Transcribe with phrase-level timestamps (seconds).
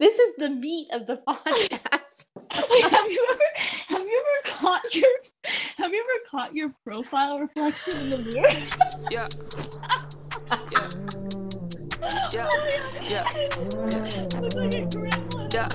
[0.00, 2.24] This is the meat of the podcast.
[2.70, 3.44] Wait, have you ever
[3.88, 5.10] have you ever caught your
[5.76, 8.48] have you ever caught your profile reflection in the mirror?
[9.10, 9.28] Yeah.
[12.32, 12.48] Yeah.
[12.50, 12.70] Oh
[13.02, 13.08] yeah.
[13.10, 14.40] Yeah.
[14.40, 15.48] Look like a grandma.
[15.52, 15.68] Yeah.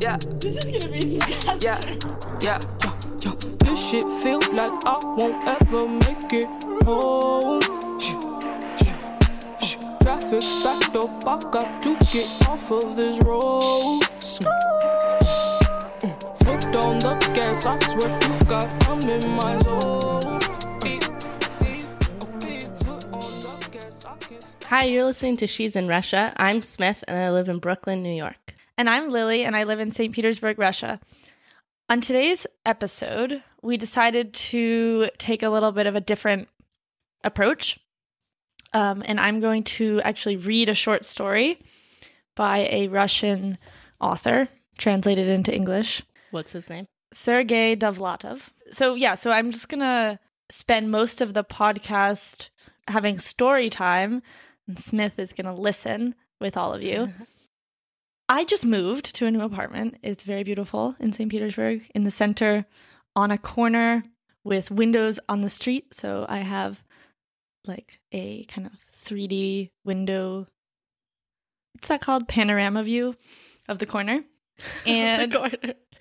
[0.00, 0.18] Yeah.
[0.40, 1.58] This is gonna be a disaster.
[1.60, 1.80] Yeah.
[2.40, 2.60] Yeah.
[3.22, 3.30] Yo,
[3.60, 6.48] this shit feel like I won't ever make it
[6.84, 7.79] home.
[10.20, 14.02] Traffic's backed up, I got to get off of this road.
[16.00, 16.20] Mm.
[16.44, 20.40] Foot on the gas, I swear to God, I'm in my zone.
[22.74, 24.64] Foot on the gas, I can't stop.
[24.64, 26.34] Hi, you're listening to She's in Russia.
[26.36, 28.54] I'm Smith and I live in Brooklyn, New York.
[28.76, 30.14] And I'm Lily, and I live in St.
[30.14, 31.00] Petersburg, Russia.
[31.88, 36.48] On today's episode, we decided to take a little bit of a different
[37.24, 37.78] approach.
[38.72, 41.58] Um, and I'm going to actually read a short story
[42.36, 43.58] by a Russian
[44.00, 46.86] author, translated into English, What's his name?
[47.12, 48.42] Sergei Dovlatov.
[48.70, 52.50] So, yeah, so I'm just going to spend most of the podcast
[52.88, 54.22] having story time,
[54.68, 57.10] and Smith is going to listen with all of you.
[58.28, 59.96] I just moved to a new apartment.
[60.02, 61.30] It's very beautiful in St.
[61.30, 62.64] Petersburg, in the center,
[63.16, 64.04] on a corner
[64.44, 65.92] with windows on the street.
[65.92, 66.82] So I have
[67.66, 70.46] like a kind of 3D window.
[71.74, 72.28] What's that called?
[72.28, 73.16] Panorama view
[73.68, 74.22] of the corner.
[74.86, 75.34] And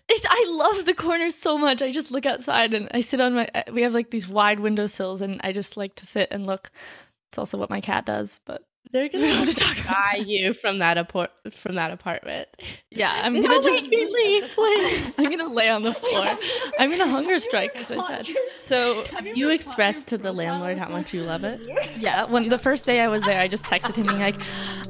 [0.09, 1.81] it's, I love the corner so much.
[1.81, 3.49] I just look outside and I sit on my.
[3.71, 6.69] We have like these wide windowsills, and I just like to sit and look.
[7.29, 10.23] It's also what my cat does, but They're gonna have have to to talk buy
[10.25, 12.47] you from that apart from that apartment.
[12.89, 15.11] yeah, I'm gonna just make me leave, please.
[15.17, 16.37] I'm gonna lay on the floor.
[16.79, 18.35] I'm gonna hunger strike, as I said.
[18.61, 19.03] So
[19.35, 21.61] You expressed to the landlord how much you love it.
[21.97, 24.35] yeah, when the first day I was there, I just texted him being like,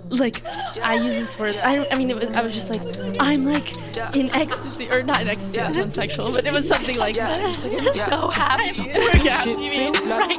[0.09, 0.45] like
[0.81, 1.58] I use this word.
[1.58, 2.81] I, I mean, it was I was just like,
[3.20, 3.75] I'm like
[4.16, 7.39] in ecstasy, or not in ecstasy, that sounds sexual, but it was something like that.
[7.39, 10.38] I was like, I'm so happy to work This out shit TV feel right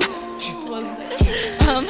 [0.00, 0.25] now.
[0.66, 1.86] Um,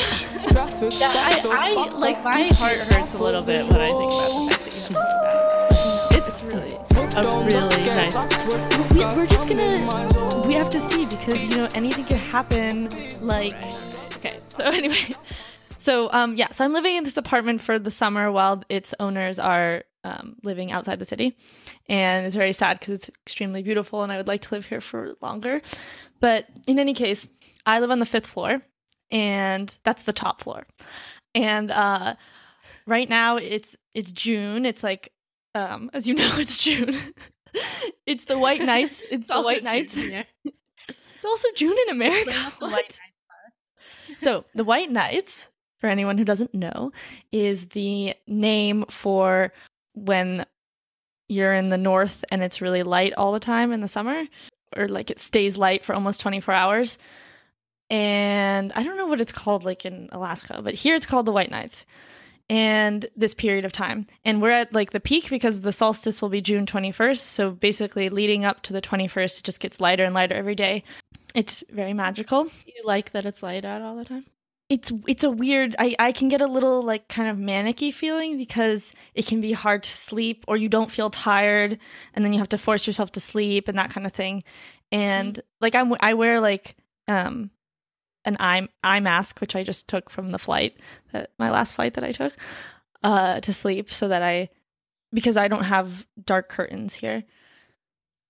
[0.93, 4.51] Yeah, I, I like my heart hurts a little bit when I think about the
[4.51, 6.73] fact that you it's really.
[7.17, 10.45] A really nice- to We, we're just gonna.
[10.47, 12.91] We have to see because you know anything could happen.
[13.23, 13.55] Like,
[14.17, 14.39] okay.
[14.41, 15.15] So anyway,
[15.79, 16.51] so um, yeah.
[16.51, 20.71] So I'm living in this apartment for the summer while its owners are um, living
[20.71, 21.35] outside the city,
[21.89, 24.83] and it's very sad because it's extremely beautiful, and I would like to live here
[24.83, 25.63] for longer.
[26.21, 27.29] But in any case,
[27.67, 28.63] I live on the fifth floor,
[29.11, 30.65] and that's the top floor.
[31.35, 32.15] And uh,
[32.87, 34.65] right now it's it's June.
[34.65, 35.13] It's like
[35.55, 36.95] um, as you know, it's June.
[38.07, 39.03] it's the white nights.
[39.11, 39.95] It's, the also white nights.
[39.95, 40.51] June, yeah.
[40.89, 42.53] It's also June in America.
[42.59, 42.99] What?
[44.19, 45.51] so the White Nights,
[45.81, 46.93] for anyone who doesn't know,
[47.33, 49.53] is the name for
[49.95, 50.45] when
[51.29, 54.25] you're in the north and it's really light all the time in the summer,
[54.77, 56.99] or like it stays light for almost 24 hours.
[57.91, 61.33] And I don't know what it's called like in Alaska, but here it's called the
[61.33, 61.87] White Nights.
[62.49, 64.07] And this period of time.
[64.25, 67.19] And we're at like the peak because the solstice will be June 21st.
[67.19, 70.85] So basically, leading up to the 21st, it just gets lighter and lighter every day.
[71.35, 74.25] It's very magical You like that it's light out all the time?
[74.69, 78.37] it's it's a weird I, I can get a little like kind of manicky feeling
[78.37, 81.79] because it can be hard to sleep or you don't feel tired
[82.15, 84.43] and then you have to force yourself to sleep and that kind of thing
[84.91, 86.77] and like I'm I wear like
[87.07, 87.51] um
[88.27, 90.79] an eye eye mask which I just took from the flight
[91.13, 92.35] that my last flight that I took
[93.03, 94.51] uh to sleep so that I
[95.13, 97.25] because I don't have dark curtains here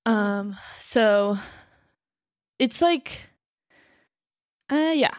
[0.05, 1.39] um so
[2.59, 3.23] it's like
[4.71, 5.15] uh yeah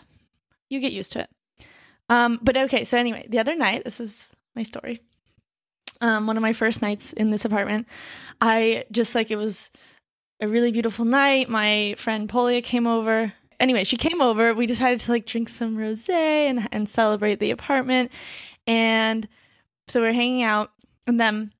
[0.69, 1.29] you get used to it.
[2.09, 4.99] Um, but okay, so anyway, the other night, this is my story.
[5.99, 7.87] Um, one of my first nights in this apartment,
[8.39, 9.71] I just like it was
[10.39, 11.49] a really beautiful night.
[11.49, 13.33] My friend Polia came over.
[13.59, 14.53] Anyway, she came over.
[14.53, 18.11] We decided to like drink some rosé and and celebrate the apartment.
[18.65, 19.27] And
[19.87, 20.71] so we're hanging out,
[21.05, 21.53] and then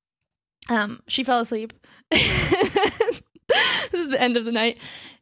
[0.69, 1.73] um, she fell asleep.
[2.11, 3.21] this
[3.93, 4.77] is the end of the night,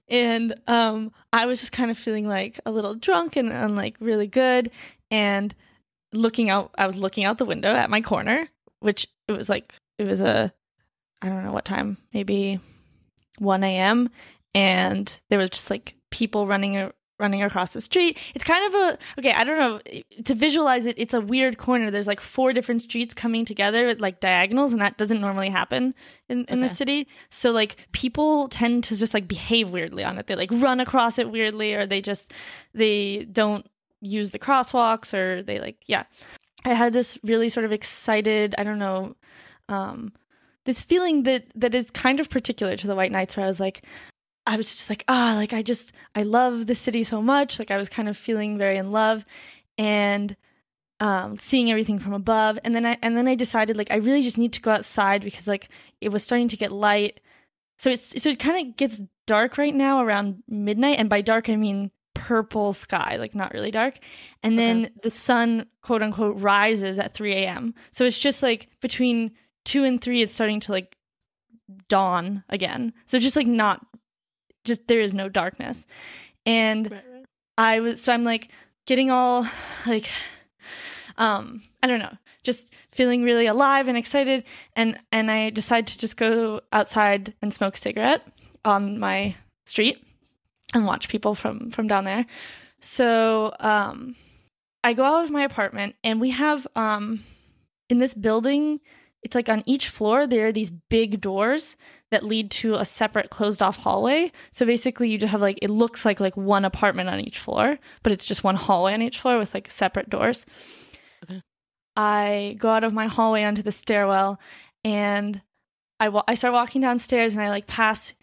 [0.08, 3.96] and um i was just kind of feeling like a little drunk and, and like
[4.00, 4.70] really good
[5.10, 5.56] and
[6.14, 8.48] looking out i was looking out the window at my corner
[8.80, 10.52] which it was like it was a
[11.22, 12.60] i don't know what time maybe
[13.40, 14.10] 1 a.m
[14.54, 18.20] and there was just like people running a- running across the street.
[18.34, 21.92] It's kind of a okay i don't know to visualize it it's a weird corner.
[21.92, 25.94] There's like four different streets coming together at like diagonals and that doesn't normally happen
[26.30, 27.08] in, in the city.
[27.30, 30.28] So like people tend to just like behave weirdly on it.
[30.28, 32.34] They like run across it weirdly or they just
[32.74, 33.66] they don't
[34.02, 36.04] use the crosswalks or they like yeah.
[36.66, 39.16] I had this really sort of excited, I don't know,
[39.70, 40.14] um,
[40.66, 43.60] this feeling that that is kind of particular to the White Nights, where I was
[43.60, 43.86] like,
[44.48, 47.60] I was just like, ah, like I just I love the city so much.
[47.60, 49.26] Like I was kind of feeling very in love,
[49.78, 50.36] and
[51.00, 52.60] um, seeing everything from above.
[52.64, 55.24] And then I and then I decided like I really just need to go outside
[55.24, 55.70] because like
[56.02, 57.20] it was starting to get light.
[57.80, 61.50] So it's so it kind of gets dark right now around midnight, and by dark
[61.50, 64.00] I mean purple sky, like not really dark.
[64.42, 67.76] And then the sun, quote unquote, rises at 3 a.m.
[67.92, 69.32] So it's just like between
[69.64, 70.96] two and three, it's starting to like
[71.88, 72.94] dawn again.
[73.06, 73.86] So just like not,
[74.66, 75.86] just there is no darkness.
[76.46, 77.26] And Right, right.
[77.58, 78.50] I was, so I'm like
[78.86, 79.48] getting all
[79.86, 80.10] like,
[81.18, 84.44] um, I don't know, just feeling really alive and excited.
[84.76, 88.28] And, and I decide to just go outside and smoke a cigarette
[88.66, 89.36] on my
[89.66, 90.04] street
[90.76, 92.26] and watch people from from down there.
[92.80, 94.16] So um,
[94.84, 97.22] I go out of my apartment, and we have um,
[97.90, 98.80] in this building.
[99.26, 101.76] It's like on each floor there are these big doors
[102.12, 104.32] that lead to a separate closed off hallway.
[104.52, 107.80] So basically, you just have like it looks like like one apartment on each floor,
[108.04, 110.46] but it's just one hallway on each floor with like separate doors.
[111.24, 111.42] Okay.
[111.98, 114.40] I go out of my hallway onto the stairwell,
[114.84, 115.42] and
[116.00, 118.14] I wa- I start walking downstairs, and I like pass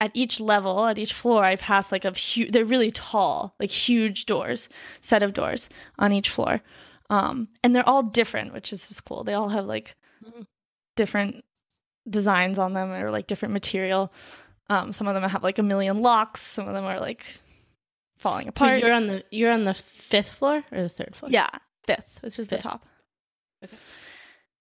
[0.00, 2.52] at each level, at each floor, I pass like a huge.
[2.52, 4.68] They're really tall, like huge doors,
[5.00, 5.68] set of doors
[5.98, 6.60] on each floor,
[7.10, 9.24] um, and they're all different, which is just cool.
[9.24, 10.46] They all have like Mhm.
[10.96, 11.44] Different
[12.08, 14.12] designs on them or like different material.
[14.68, 16.40] Um, some of them have like a million locks.
[16.40, 17.24] Some of them are like
[18.18, 18.80] falling apart.
[18.80, 21.30] you're on the you're on the fifth floor or the third floor?
[21.30, 21.50] Yeah,
[21.84, 22.84] fifth, which is the top.
[23.64, 23.76] Okay.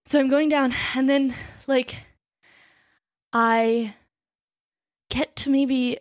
[0.08, 1.34] So I'm going down, and then
[1.68, 1.96] like
[3.32, 3.94] I
[5.10, 6.00] get to maybe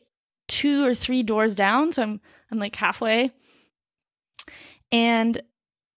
[0.48, 3.30] two or three doors down, so I'm I'm like halfway,
[4.90, 5.40] and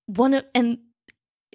[0.06, 0.80] one of and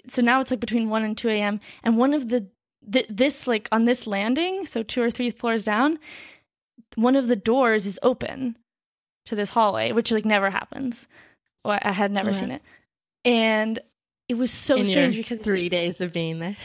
[0.08, 1.60] so now it's like between one and two a.m.
[1.84, 2.48] and one of the
[2.90, 5.98] th- this like on this landing, so two or three floors down,
[6.94, 8.56] one of the doors is open
[9.26, 11.06] to this hallway, which like never happens.
[11.64, 12.62] Or I had never seen it,
[13.24, 13.78] and
[14.28, 16.56] it was so In strange because three days of being there.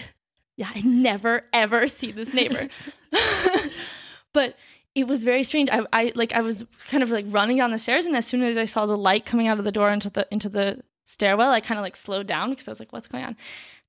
[0.56, 2.70] yeah, I never ever see this neighbor.
[4.34, 4.56] but
[4.96, 5.70] it was very strange.
[5.72, 8.44] I, I like I was kind of like running down the stairs, and as soon
[8.44, 11.52] as I saw the light coming out of the door into the into the stairwell,
[11.52, 13.36] I kind of like slowed down because I was like, "What's going on?"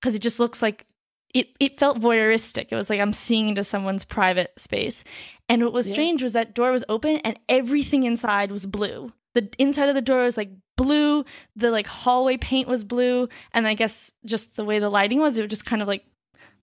[0.01, 0.87] Because it just looks like
[1.35, 1.49] it.
[1.61, 2.69] It felt voyeuristic.
[2.71, 5.05] It was like I'm seeing into someone's private space,
[5.49, 5.95] and what was Yeah.
[5.95, 9.13] strange was that door was open and everything inside was blue.
[9.35, 11.25] The inside of the door was like blue.
[11.57, 15.37] The like hallway paint was blue, and I guess just the way the lighting was,
[15.37, 16.05] it was just kind of like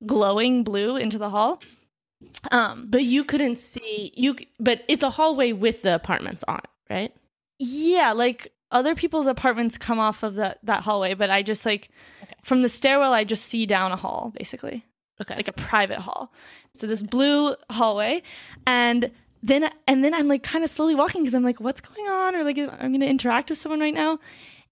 [0.05, 1.61] glowing blue into the hall.
[2.51, 4.35] Um, But you couldn't see you.
[4.59, 7.13] But it's a hallway with the apartments on it, right?
[7.59, 11.89] yeah, like other people's apartments come off of that that hallway, but I just like
[12.23, 12.33] Okay.
[12.43, 14.85] from the stairwell, I just see down a hall, basically
[15.21, 15.35] Okay.
[15.35, 16.33] like a private hall.
[16.73, 18.23] So this blue hallway,
[18.65, 19.11] and
[19.43, 22.35] then and then I'm like kind of slowly walking because I'm like, what's going on?
[22.35, 24.19] Or like I'm gonna interact with someone right now,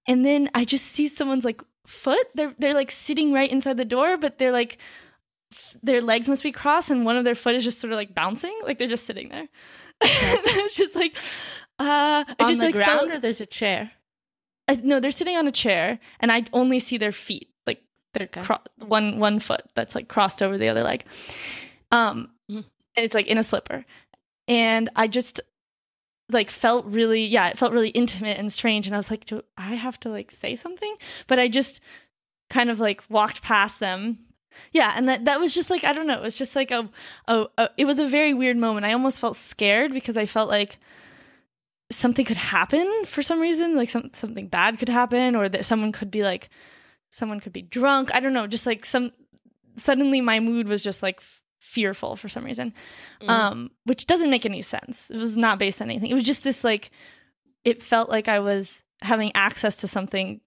[0.08, 2.26] and then I just see someone's like foot.
[2.36, 4.78] They're they're like sitting right inside the door, but they're like
[5.82, 8.14] their legs must be crossed, and one of their foot is just sort of like
[8.14, 9.48] bouncing, like they're just sitting there.
[10.02, 11.18] it's just like
[11.80, 13.92] uh, I on just the like ground, felt- or there's a chair.
[14.68, 17.82] I, no, they're sitting on a chair, and I only see their feet, like
[18.14, 18.42] their Okay.
[18.44, 21.06] cro- one one foot that's like crossed over the other leg,
[21.92, 22.66] um, Mhm.
[22.96, 23.86] and it's like in a slipper,
[24.48, 25.42] and I just
[26.32, 29.42] like felt really, yeah, it felt really intimate and strange, and I was like, do
[29.58, 30.96] I have to like say something?
[31.28, 31.82] But I just
[32.52, 34.20] kind of like walked past them.
[34.72, 36.88] Yeah, and that that was just like I don't know, it was just like a,
[37.28, 38.86] a, a it was a very weird moment.
[38.86, 40.78] I almost felt scared because I felt like
[41.92, 45.92] something could happen for some reason like some something bad could happen or that someone
[45.92, 46.50] could be like
[47.10, 48.14] someone could be drunk.
[48.14, 49.12] I don't know just like some
[49.78, 52.74] suddenly my mood was just like f- fearful for some reason
[53.22, 53.30] Mm.
[53.30, 55.10] um which doesn't make any sense.
[55.10, 56.12] It was not based on anything.
[56.12, 56.92] It was just this like
[57.66, 60.42] it felt like i was having access to something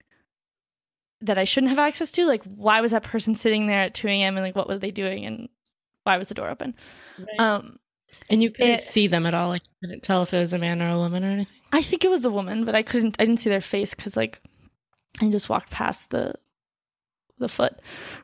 [1.21, 2.25] that i shouldn't have access to.
[2.25, 4.91] Like why was that person sitting there at 2 a.m and like what were they
[4.91, 5.49] doing and
[6.03, 6.75] why was the door open?
[7.19, 7.39] Right.
[7.39, 7.79] um
[8.29, 9.49] and you couldn't it- see them at all.
[9.49, 11.53] Like you couldn't tell if it was a man or a woman or anything.
[11.71, 13.15] I think it was a woman, but I couldn't.
[13.19, 14.41] I didn't see their face because like
[15.21, 16.35] I just walked past the
[17.39, 17.73] the foot,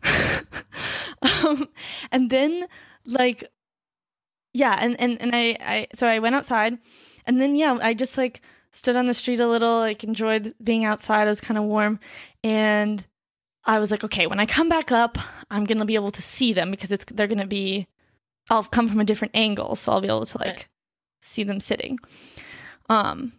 [1.44, 1.68] um,
[2.12, 2.68] and then
[3.06, 3.44] like
[4.54, 6.78] yeah, and and and I I so I went outside,
[7.26, 8.42] and then yeah, I just like
[8.72, 11.24] stood on the street a little, like enjoyed being outside.
[11.26, 12.00] It was kind of warm,
[12.44, 13.04] and
[13.66, 15.18] I was like, okay, when I come back up,
[15.50, 17.88] I'm gonna be able to see them because it's they're gonna be.
[18.50, 20.68] I'll come from a different angle, so I'll be able to like Right.
[21.22, 22.00] see them sitting.
[22.90, 23.34] Um,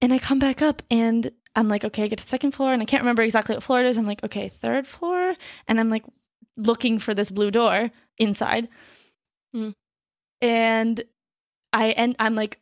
[0.00, 2.72] and I come back up and I'm like, okay, I get to the second floor,
[2.72, 3.96] and I can't remember exactly what floor it is.
[3.96, 5.34] I'm like, okay, third floor,
[5.68, 6.04] and I'm like
[6.56, 8.68] looking for this blue door inside,
[9.54, 9.74] Mm.
[10.42, 11.02] and
[11.72, 12.16] I end.
[12.18, 12.60] I'm like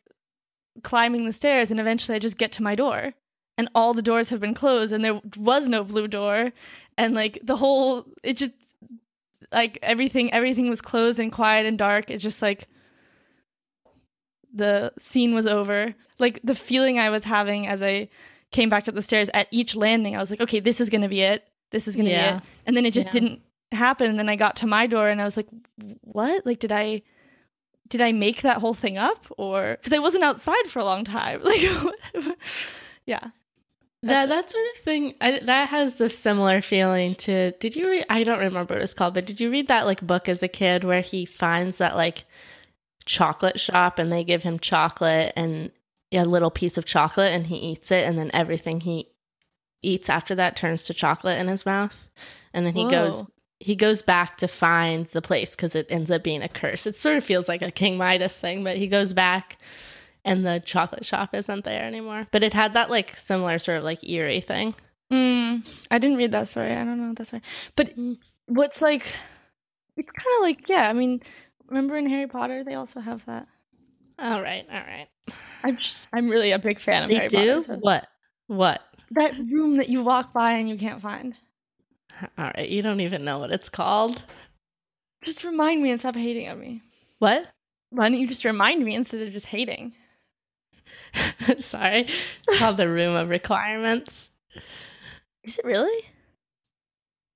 [0.83, 3.13] climbing the stairs, and eventually I just get to my door,
[3.57, 6.51] and all the doors have been closed, and there was no blue door,
[6.97, 8.53] and like the whole it just
[9.51, 12.09] like everything everything was closed and quiet and dark.
[12.09, 12.67] It's just like
[14.53, 15.93] the scene was over.
[16.19, 18.09] Like the feeling I was having as I
[18.51, 21.09] came back up the stairs at each landing, I was like, okay, this is gonna
[21.09, 21.47] be it.
[21.71, 22.31] This is gonna Yeah.
[22.33, 22.43] be it.
[22.65, 23.11] And then it just Yeah.
[23.13, 24.07] didn't happen.
[24.09, 25.47] And then I got to my door and I was like,
[26.01, 26.45] what?
[26.45, 27.01] Like, did I
[27.87, 29.27] did I make that whole thing up?
[29.37, 31.41] Or because I wasn't outside for a long time.
[31.43, 31.61] Like
[33.05, 33.29] Yeah.
[34.03, 37.51] That that sort of thing I, that has the similar feeling to.
[37.53, 38.05] Did you read?
[38.09, 40.47] I don't remember what it's called, but did you read that like book as a
[40.47, 42.25] kid where he finds that like
[43.05, 45.71] chocolate shop and they give him chocolate and
[46.11, 49.07] a little piece of chocolate and he eats it and then everything he
[49.83, 52.07] eats after that turns to chocolate in his mouth
[52.53, 53.23] and then he goes
[53.59, 56.85] he goes back to find the place because it ends up being a curse.
[56.85, 59.57] It sort of feels like a King Midas thing, but he goes back
[60.25, 62.25] and the chocolate shop isn't there anymore.
[62.31, 64.75] But it had that like similar sort of like eerie thing.
[65.13, 66.71] Mm, I didn't read that story.
[66.73, 67.43] I don't know that story.
[67.75, 67.91] But
[68.47, 69.05] what's like,
[69.95, 71.21] it's kind of like, yeah, I mean,
[71.67, 73.47] remember in Harry Potter, they also have that.
[74.17, 75.07] All right, all right.
[75.63, 77.77] I'm just, I'm really a big fan of They Harry do Potter.
[77.81, 78.07] what?
[78.47, 78.83] What?
[79.11, 81.35] That room that you walk by and you can't find.
[82.37, 84.23] All right, you don't even know what it's called.
[85.23, 86.81] Just remind me and stop hating on me.
[87.19, 87.47] What?
[87.91, 89.93] Why don't you just remind me instead of just hating?
[91.59, 92.07] Sorry,
[92.47, 94.29] it's called the Room of Requirements.
[95.43, 96.05] Is it really?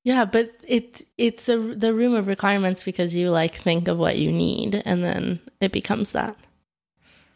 [0.04, 4.18] Yeah, but it it's a the room of requirements because you like think of what
[4.18, 6.38] you need and then it becomes that.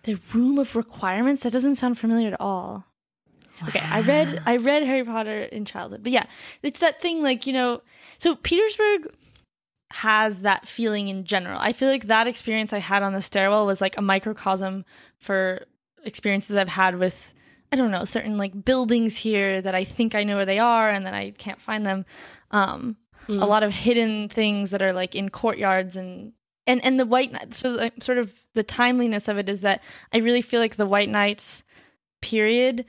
[0.03, 1.43] The room of requirements?
[1.43, 2.85] That doesn't sound familiar at all.
[3.67, 6.03] Okay, I read I read Harry Potter in childhood.
[6.03, 6.25] But yeah,
[6.61, 7.81] it's that thing like, you know,
[8.17, 9.07] so Petersburg
[9.91, 11.59] has that feeling in general.
[11.61, 14.85] I feel like that experience I had on the stairwell was like a microcosm
[15.19, 15.61] for
[16.03, 17.33] experiences I've had with
[17.71, 20.87] I don't know, certain like buildings here that I think I know where they are
[20.89, 22.05] and then I can't find them.
[22.51, 23.41] Um Mm.
[23.41, 26.33] a lot of hidden things that are like in courtyards and
[26.67, 29.81] and and the white Night- so like, sort of the timeliness of it is that
[30.11, 31.63] I really feel like the White Nights
[32.21, 32.83] period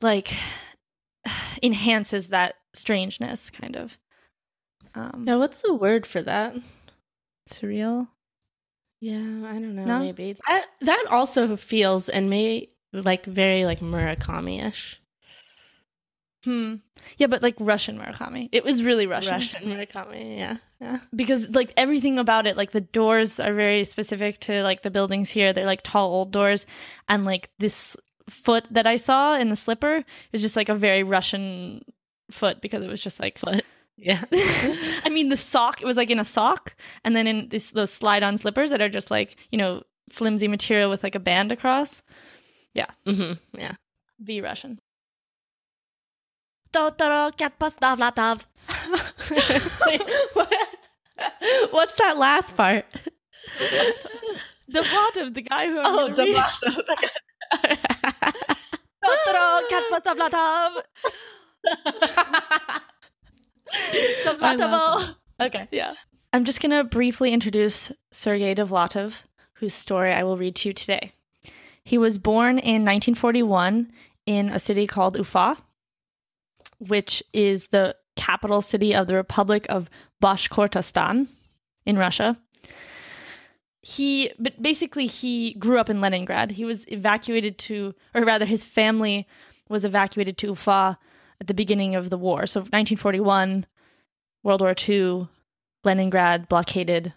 [0.00, 0.32] like
[1.62, 3.98] enhances that strangeness kind of
[4.94, 6.54] um Yeah, what's the word for that?
[7.48, 8.06] surreal
[9.02, 9.84] Yeah, I don't know.
[9.84, 9.98] No?
[9.98, 15.00] Maybe that that also feels and may like very like Murakami-ish.
[16.44, 16.74] hmm
[17.18, 20.38] yeah but like russian murakami it was really russian, Russian Murakami.
[20.38, 20.98] Yeah, yeah.
[21.14, 25.30] because like everything about it like the doors are very specific to like the buildings
[25.30, 26.66] here they're like tall old doors
[27.08, 27.96] and like this
[28.28, 31.82] foot that i saw in the slipper is just like a very russian
[32.30, 33.64] foot because it was just like Foot.
[33.96, 34.24] Yeah.
[34.32, 37.92] I mean, the sock, it was like in a sock, and then in this, those
[37.92, 41.52] slide on slippers that are just like, you know, flimsy material with like a band
[41.52, 42.02] across.
[42.74, 42.86] Yeah.
[43.06, 43.58] Mm-hmm.
[43.58, 43.74] Yeah.
[44.22, 44.78] Be Russian.
[51.70, 52.86] What's that last part?
[54.68, 56.14] The plot of the guy who I'm Oh, gonna
[63.92, 64.36] the.
[64.40, 65.94] I love Okay, yeah.
[66.32, 69.22] I'm just going to briefly introduce Sergei Dovlatov,
[69.54, 71.12] whose story I will read to you today.
[71.84, 73.90] He was born in 1941
[74.26, 75.56] in a city called Ufa,
[76.78, 79.90] which is the capital city of the Republic of
[80.22, 81.28] Bashkortostan
[81.84, 82.38] in Russia.
[83.82, 86.52] He, but basically, he grew up in Leningrad.
[86.52, 89.26] He was evacuated to, or rather, his family
[89.68, 90.98] was evacuated to Ufa
[91.42, 92.46] at the beginning of the war.
[92.46, 93.66] So 1941,
[94.44, 95.26] World War II,
[95.82, 97.12] Leningrad blockaded.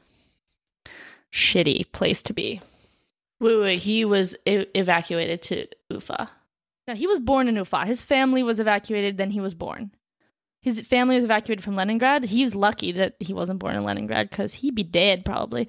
[1.32, 2.60] Shitty place to be.
[3.40, 3.80] Wait, wait.
[3.80, 6.28] He was e- evacuated to Ufa.
[6.88, 7.86] Now, he was born in Ufa.
[7.86, 9.92] His family was evacuated, then he was born.
[10.64, 12.24] His family was evacuated from Leningrad.
[12.24, 15.68] He was lucky that he wasn't born in Leningrad because he'd be dead probably.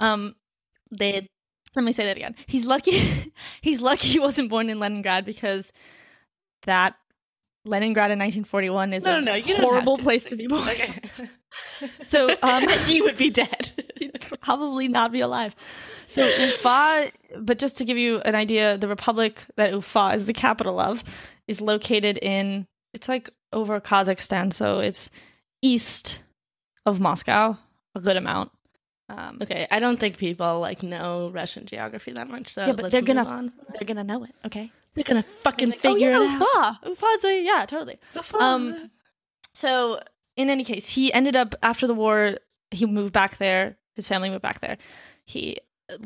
[0.00, 0.34] Um,
[0.90, 1.28] They
[1.76, 2.36] let me say that again.
[2.46, 2.92] He's lucky.
[3.60, 5.72] he's lucky he wasn't born in Leningrad because
[6.62, 6.94] that
[7.68, 10.02] Leningrad in 1941 is No, a no, horrible to.
[10.02, 10.62] place to be born.
[10.68, 10.92] Okay.
[12.02, 13.70] So um, he would be dead.
[13.96, 15.56] he'd probably not be alive.
[16.06, 20.34] So Ufa, but just to give you an idea, the republic that Ufa is the
[20.34, 21.02] capital of
[21.48, 25.10] is located in it's like over Kazakhstan, so it's
[25.62, 26.22] east
[26.84, 27.56] of Moscow,
[27.94, 28.50] a good amount.
[29.08, 32.48] Um, Okay, I don't think people like know Russian geography that much.
[32.50, 33.52] So Yeah, but they're gonna- on.
[33.72, 34.70] They're gonna know it, okay?
[34.94, 36.76] They're gonna fucking Like, oh, figure yeah, it out.
[36.82, 36.90] Ufa.
[36.90, 37.98] Ufa's a, yeah, totally.
[38.38, 38.90] Um,
[39.54, 40.00] so
[40.36, 42.38] in any case, he ended up after the war.
[42.70, 43.76] He moved back there.
[43.94, 44.78] His family moved back there.
[45.24, 45.58] He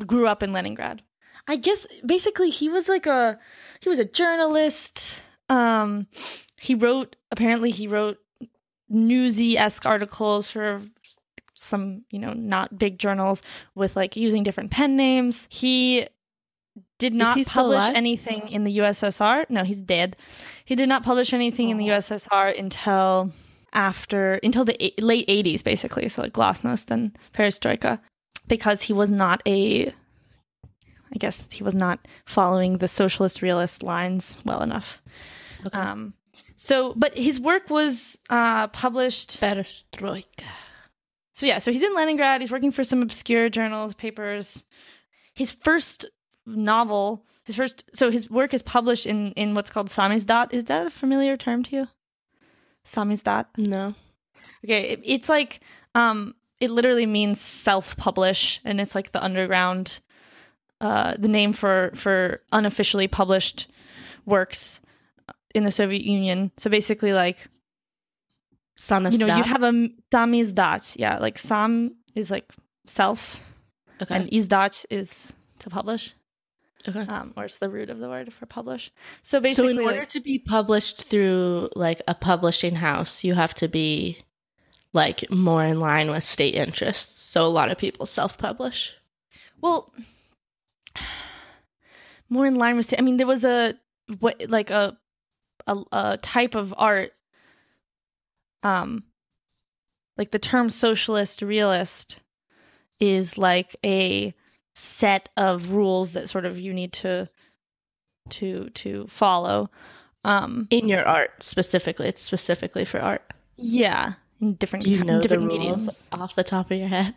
[0.05, 1.01] grew up in Leningrad.
[1.47, 3.37] I guess basically he was like a
[3.81, 5.21] he was a journalist.
[5.49, 6.07] Um,
[6.57, 8.17] he wrote apparently he wrote
[8.89, 10.81] newsy esque articles for
[11.55, 13.41] some you know not big journals
[13.75, 15.47] with like using different pen names.
[15.51, 16.07] He
[16.97, 17.95] did not publish alive?
[17.95, 19.49] anything in the USSR.
[19.49, 20.15] No, he's dead.
[20.65, 23.31] He did not publish anything in the USSR until
[23.73, 27.99] after until the eight, late 80s basically, so like Glasnost and Perestroika
[28.47, 34.41] because he was not a I guess he was not following the socialist realist lines
[34.45, 35.01] well enough.
[35.65, 35.77] Okay.
[35.77, 36.13] Um
[36.55, 40.45] so but his work was uh published Perestroika.
[41.33, 42.41] so yeah, so he's in Leningrad.
[42.41, 44.63] He's working for some obscure journals, papers.
[45.33, 46.05] His first
[46.45, 50.53] novel, his first, so his work is published in in what's called Samizdat.
[50.53, 51.87] Is that a familiar term to you?
[52.85, 53.45] Samizdat.
[53.57, 53.93] No.
[54.65, 55.61] Okay, it, it's like
[55.95, 59.99] um, it literally means self-publish, and it's like the underground,
[60.79, 63.69] uh, the name for for unofficially published
[64.25, 64.79] works
[65.53, 66.51] in the Soviet Union.
[66.57, 67.37] So basically, like
[68.77, 69.11] Samizdat.
[69.13, 70.95] you know, you'd have a samizdat.
[70.97, 72.51] Yeah, like sam is like
[72.85, 73.39] self,
[74.01, 74.15] okay.
[74.15, 76.15] and izdat is to publish,
[76.87, 77.01] okay.
[77.01, 78.91] um, or it's the root of the word for publish.
[79.21, 83.33] So basically, So in order like- to be published through like a publishing house, you
[83.33, 84.19] have to be
[84.93, 87.19] like more in line with state interests.
[87.21, 88.95] So a lot of people self-publish.
[89.61, 89.93] well,
[92.29, 92.85] more in line with.
[92.85, 93.75] State, I mean, there was a
[94.19, 94.97] what like a
[95.67, 97.11] a, a type of art,
[98.63, 99.03] um,
[100.17, 102.21] like the term socialist realist
[102.99, 104.33] is like a
[104.75, 107.27] set of rules that sort of you need to
[108.29, 109.69] to to follow
[110.23, 113.21] um In your art specifically, it's specifically for art.
[113.57, 116.87] yeah in different Do you know the different rules mediums off the top of your
[116.87, 117.13] head?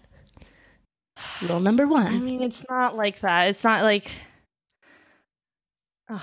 [1.43, 4.11] Rule number one i mean it's not like that it's not like
[6.09, 6.21] Ugh.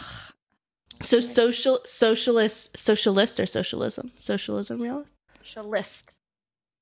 [1.01, 4.11] So social socialist socialist or socialism?
[4.17, 5.05] Socialism real
[5.41, 6.13] socialist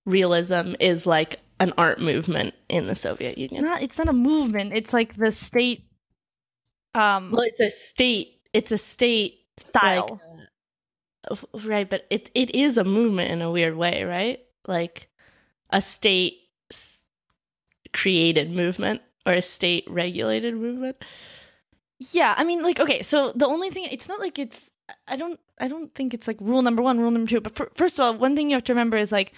[0.06, 3.63] realism is like an art movement in the Soviet Union.
[3.63, 5.86] not it's not a movement it's like the state
[6.93, 8.41] um Well, it's a state.
[8.52, 10.19] It's a state style
[11.30, 11.89] like, uh, right?
[11.89, 14.39] But it it is a movement in a weird way, right?
[14.67, 15.08] Like
[15.69, 16.34] a state
[17.93, 20.97] created movement or a state regulated movement.
[22.12, 24.71] Yeah, I mean, like, okay, so the only thing it's not like it's
[25.08, 27.41] I don't I don't think it's like rule number one, rule number two.
[27.41, 29.34] But fir- first of all, one thing you have to remember is like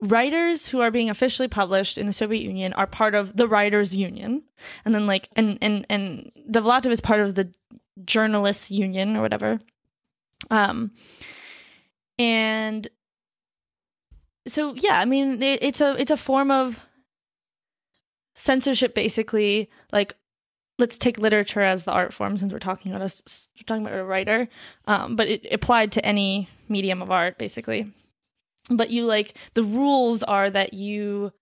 [0.00, 3.94] writers who are being officially published in the Soviet Union are part of the Writers
[3.94, 4.42] Union,
[4.84, 7.52] and then like and and and Dovlatov is part of the
[8.04, 9.58] Journalists Union or whatever.
[10.50, 10.92] Um,
[12.18, 12.88] and
[14.46, 16.80] so yeah, I mean, it, it's a it's a form of
[18.34, 20.14] censorship, basically, like
[20.78, 23.86] let's take literature as the art form since we're talking about a s- we're talking
[23.86, 24.46] about a writer.
[24.86, 27.90] Um, but it applied to any medium of art basically
[28.70, 31.32] but you like the rules are that you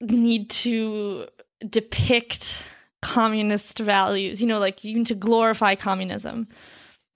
[0.00, 1.26] need to
[1.68, 2.62] depict
[3.02, 6.46] communist values you know like you need to glorify communism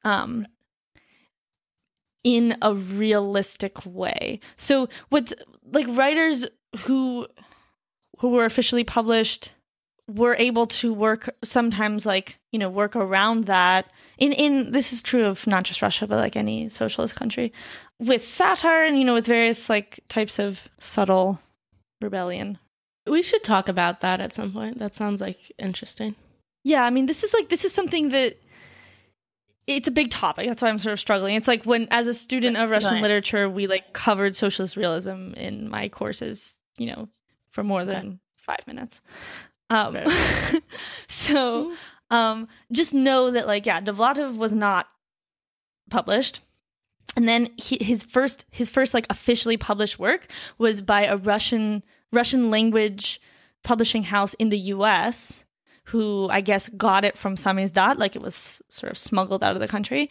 [0.04, 0.46] um
[2.26, 4.40] in a realistic way.
[4.56, 5.32] So what's
[5.72, 6.44] like writers
[6.80, 7.28] who
[8.18, 9.52] who were officially published
[10.08, 15.02] were able to work sometimes like you know work around that in in this is
[15.02, 17.52] true of not just Russia but like any socialist country.
[17.98, 21.38] With satire and you know with various like types of subtle
[22.00, 22.58] rebellion.
[23.06, 24.78] We should talk about that at some point.
[24.78, 26.14] That sounds like interesting.
[26.64, 28.34] yeah i mean this is like this is something that
[29.66, 30.46] it's a big topic.
[30.48, 31.34] That's why i'm sort of struggling.
[31.36, 33.02] It's like when as a student of russian Right.
[33.02, 37.08] literature we like covered socialist realism in my courses you know
[37.50, 39.00] for more than five minutes.
[39.70, 39.96] Um
[41.08, 41.72] so
[42.10, 44.86] um just know that like yeah Dovlatov was not
[45.90, 46.40] published
[47.16, 50.26] and then he, his first his first like officially published work
[50.58, 53.20] was by a Russian Russian language
[53.64, 55.44] publishing house in the US
[55.84, 59.60] who I guess got it from Samizdat like it was sort of smuggled out of
[59.60, 60.10] the country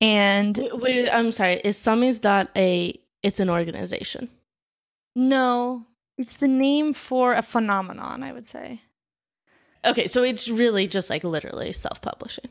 [0.00, 1.60] and Wait, wait, I'm sorry.
[1.64, 2.94] Is Samizdat a?
[3.22, 4.28] It's an organization.
[5.14, 5.82] no
[6.18, 8.80] it's the name for a phenomenon I would say
[9.86, 12.48] Okay, so it's really just like literally self-publishing.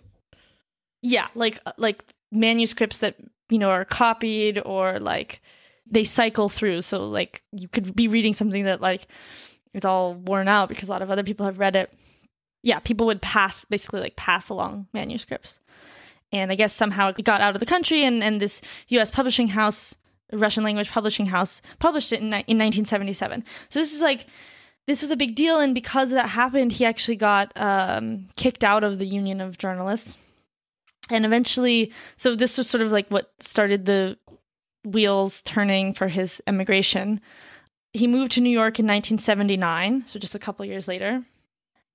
[1.01, 3.15] yeah like uh, like manuscripts that
[3.49, 5.41] you know are copied or like
[5.85, 9.07] they cycle through so like you could be reading something that like
[9.73, 11.93] it's all worn out because a lot of other people have read it
[12.65, 15.59] yeah, people would pass basically like pass along manuscripts.
[16.31, 19.11] And I guess somehow it got out of the country, and, and this U.S.
[19.11, 19.95] publishing house,
[20.33, 23.43] Russian language publishing house, published it in, in 1977.
[23.69, 24.25] So this is like
[24.87, 28.83] this was a big deal, and because that happened, he actually got um, kicked out
[28.83, 30.17] of the Union of Journalists,
[31.09, 34.17] and eventually, so this was sort of like what started the
[34.83, 37.19] wheels turning for his emigration.
[37.93, 41.23] He moved to New York in 1979, so just a couple years later,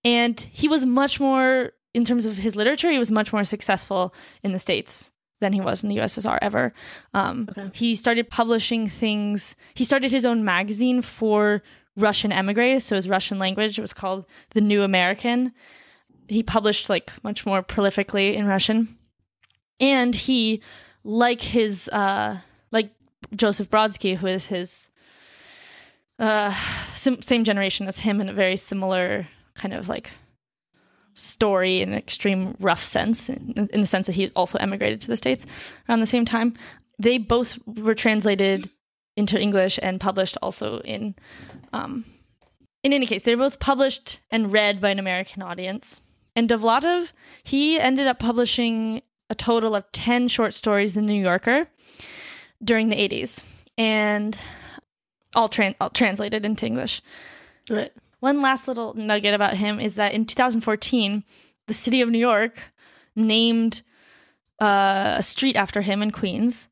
[0.05, 2.91] and he was much more in terms of his literature.
[2.91, 6.73] He was much more successful in the states than he was in the USSR ever.
[7.15, 7.71] Um, Okay.
[7.73, 9.57] He started publishing things.
[9.75, 11.63] He started his own magazine for
[11.97, 13.79] Russian emigres, so his Russian language.
[13.79, 15.53] Was called The New American.
[16.29, 18.97] He published like much more prolifically in Russian,
[19.81, 20.63] and he,
[21.03, 22.39] like his, uh,
[22.71, 22.93] like
[23.35, 24.91] Joseph Brodsky, who is his,
[26.19, 26.55] uh,
[26.95, 30.11] sim- same generation as him, in a very similar kind of like
[31.15, 35.09] story in an extreme rough sense, in, in the sense that he also emigrated to
[35.09, 35.45] the states
[35.89, 36.55] around the same time.
[36.99, 38.71] They both were translated
[39.17, 41.15] into English and published also in.
[41.73, 42.05] Um,
[42.83, 46.01] in any case, they're both published and read by an American audience.
[46.35, 51.23] And Dovlatov, he ended up publishing a total of 10 short stories in the New
[51.23, 51.69] Yorker
[52.63, 53.45] during the 80s,
[53.79, 54.37] and
[55.35, 57.03] all, all translated into English.
[57.69, 57.93] Right.
[58.21, 61.25] One last little nugget about him is that in 2014,
[61.67, 62.63] the city of New York
[63.17, 63.83] named
[64.61, 66.69] uh, a street after him in Queens.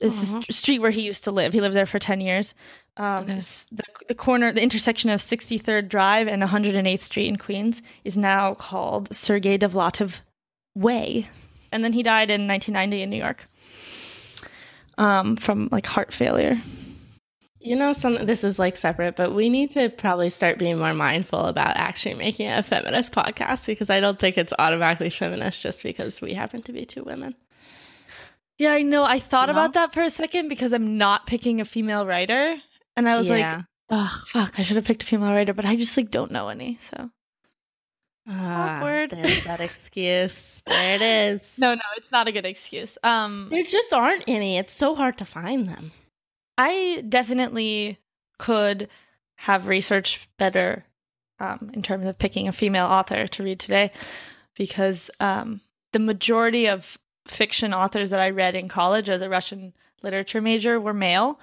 [0.00, 1.52] This is a street where he used to live.
[1.54, 2.54] He lived there for 10 years.
[2.98, 3.34] Um, Okay.
[3.72, 8.54] the, the corner, the intersection of 63rd Drive and 108th Street in Queens is now
[8.54, 10.20] called Sergei Dovlatov
[10.74, 11.28] Way.
[11.72, 13.46] And then he died in 1990 in New York
[14.98, 16.60] um, from like heart failure.
[17.58, 20.94] You know, some this is like separate, but we need to probably start being more
[20.94, 25.82] mindful about actually making a feminist podcast because I don't think it's automatically feminist just
[25.82, 27.34] because we happen to be two women.
[28.58, 29.04] Yeah, I know.
[29.04, 29.60] I thought You know?
[29.60, 32.56] about that for a second because I'm not picking a female writer.
[32.96, 33.44] And I was like,
[33.90, 36.48] oh, fuck, I should have picked a female writer, but I just like don't know
[36.48, 36.78] any.
[36.80, 37.10] So
[38.28, 39.10] Ah, awkward.
[39.10, 40.62] There's that excuse.
[40.66, 41.54] There it is.
[41.58, 42.98] no, no, it's not a good excuse.
[43.04, 44.56] Um, There just aren't any.
[44.58, 45.92] It's so hard to find them.
[46.58, 47.98] I definitely
[48.38, 48.88] could
[49.36, 50.84] have researched better
[51.38, 53.92] um, in terms of picking a female author to read today
[54.56, 55.60] because um,
[55.92, 60.80] the majority of fiction authors that I read in college as a Russian literature major
[60.80, 61.40] were male,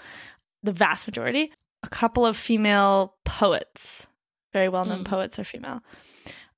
[0.64, 1.52] the vast majority.
[1.84, 4.08] A couple of female poets,
[4.54, 5.06] very well known Mm.
[5.06, 5.82] poets, are female.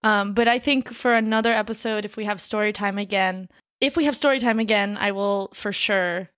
[0.04, 3.50] Um, but I think for another episode, if we have story time again,
[3.82, 6.30] if we have story time again, I will for sure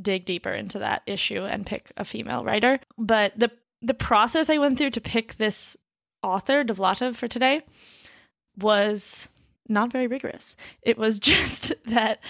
[0.00, 2.80] dig deeper into that issue and pick a female writer.
[2.98, 3.50] But the
[3.82, 5.76] the process I went through to pick this
[6.22, 7.60] author, Dovlatov, for today
[8.58, 9.28] was
[9.68, 10.56] not very rigorous.
[10.82, 12.20] It was just that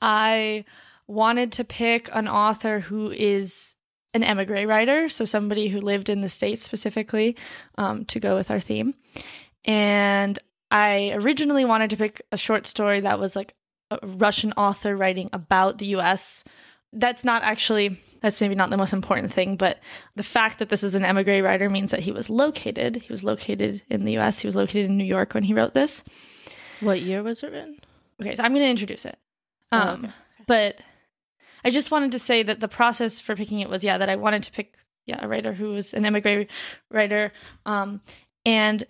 [0.00, 0.64] I
[1.06, 3.76] wanted to pick an author who is
[4.14, 7.36] an emigre writer, so somebody who lived in the States specifically,
[7.78, 8.94] um, to go with our theme.
[9.64, 10.38] And
[10.70, 13.54] I originally wanted to pick a short story that was like
[13.90, 16.42] a Russian author writing about the US.
[16.92, 19.80] That's not actually, that's maybe not the most important thing, but
[20.16, 22.96] the fact that this is an emigre writer means that he was located.
[22.96, 24.40] He was located in the US.
[24.40, 26.02] He was located in New York when he wrote this.
[26.80, 27.80] What year was it written?
[28.20, 29.18] Okay, so I'm going to introduce it.
[29.72, 30.12] Oh, Um, okay.
[30.46, 30.80] But
[31.64, 34.16] I just wanted to say that the process for picking it was, yeah, that I
[34.16, 34.74] wanted to pick,
[35.06, 36.46] yeah, a writer who was an emigre
[36.90, 37.32] writer.
[37.64, 38.00] Um,
[38.44, 38.84] and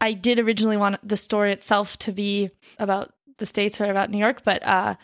[0.00, 4.18] I did originally want the story itself to be about the States or about New
[4.18, 4.94] York, but uh,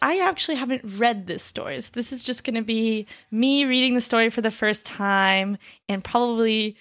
[0.00, 1.80] I actually haven't read this story.
[1.80, 5.58] So this is just going to be me reading the story for the first time
[5.88, 6.76] and probably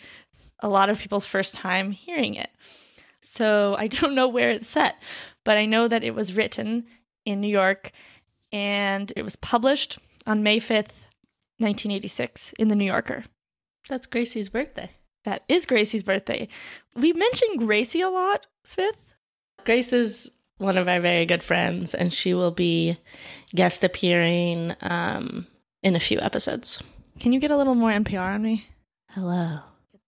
[0.59, 2.49] a lot of people's first time hearing it.
[3.33, 4.95] So I don't know where it's set,
[5.43, 6.85] but I know that it was written
[7.25, 7.91] in New York
[8.51, 10.93] and it was published on May 5th,
[11.57, 13.23] 1986 in the New Yorker.
[13.89, 14.89] That's Gracie's birthday.
[15.25, 16.47] That is Gracie's birthday.
[16.95, 18.95] We mentioned Gracie a lot, Smith.
[19.65, 22.97] Grace is one of our very good friends, and she will be
[23.55, 25.47] guest appearing um,
[25.81, 26.83] in a few episodes.
[27.19, 28.67] Can you get a little more NPR on me?
[29.11, 29.59] Hello.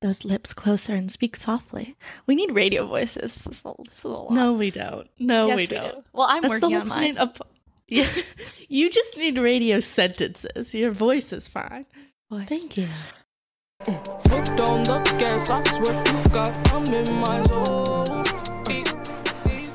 [0.05, 1.95] Get those lips closer and speak softly.
[2.27, 3.33] We need radio voices.
[3.33, 4.31] This is a, this is a lot.
[4.33, 5.09] No, we don't.
[5.17, 5.77] No, Yes, we do.
[5.77, 6.05] don't.
[6.13, 7.15] Well, I'm That's working the on mine.
[7.15, 7.41] point of.
[7.87, 8.07] Yeah,
[8.67, 10.73] you just need radio sentences.
[10.75, 11.85] Your voice is fine.
[12.31, 12.47] Voice.
[12.49, 12.87] Thank you.
[13.83, 18.23] Foot on the gas, I swear to God, I'm in my zone.
[18.65, 18.85] Beep,
[19.45, 19.69] beep,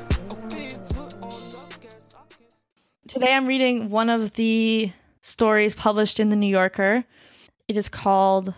[0.49, 4.90] beep, foot on the gas, I can't- Today I'm reading one of the
[5.23, 7.05] stories published in the New Yorker.
[7.69, 8.53] It is called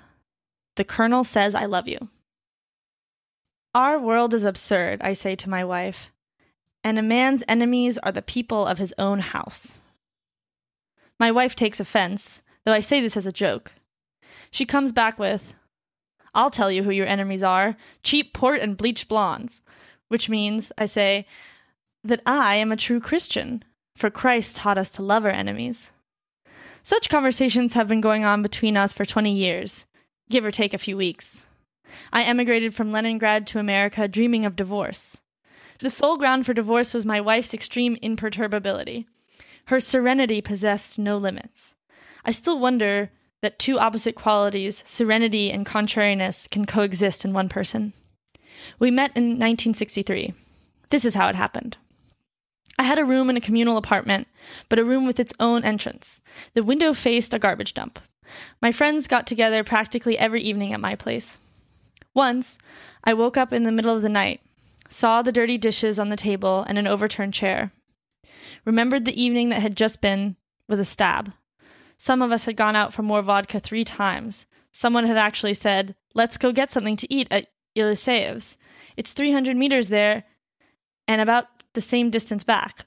[0.76, 1.98] The Colonel Says I Love You.
[3.74, 6.10] Our world is absurd, I say to my wife,
[6.82, 9.82] and a man's enemies are the people of his own house.
[11.20, 13.70] My wife takes offense, though I say this as a joke.
[14.50, 15.52] She comes back with,
[16.34, 19.60] I'll tell you who your enemies are cheap port and bleached blondes,
[20.08, 21.26] which means, I say,
[22.04, 23.62] that I am a true Christian,
[23.96, 25.92] for Christ taught us to love our enemies.
[26.82, 29.84] Such conversations have been going on between us for 20 years,
[30.30, 31.46] give or take a few weeks.
[32.12, 35.20] I emigrated from Leningrad to America dreaming of divorce.
[35.80, 39.06] The sole ground for divorce was my wife's extreme imperturbability.
[39.66, 41.74] Her serenity possessed no limits.
[42.24, 47.92] I still wonder that two opposite qualities, serenity and contrariness, can coexist in one person.
[48.78, 50.32] We met in 1963.
[50.90, 51.76] This is how it happened.
[52.78, 54.28] I had a room in a communal apartment,
[54.68, 56.20] but a room with its own entrance.
[56.54, 57.98] The window faced a garbage dump.
[58.60, 61.38] My friends got together practically every evening at my place.
[62.14, 62.58] Once,
[63.04, 64.40] I woke up in the middle of the night,
[64.88, 67.72] saw the dirty dishes on the table and an overturned chair.
[68.64, 70.36] Remembered the evening that had just been
[70.68, 71.32] with a stab.
[71.96, 74.46] Some of us had gone out for more vodka three times.
[74.72, 78.56] Someone had actually said, Let's go get something to eat at Eliseev's.
[78.96, 80.24] It's 300 meters there
[81.08, 82.86] and about the same distance back.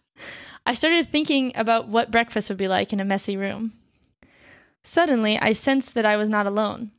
[0.65, 3.73] I started thinking about what breakfast would be like in a messy room.
[4.87, 6.91] Suddenly, I sensed that I was not alone.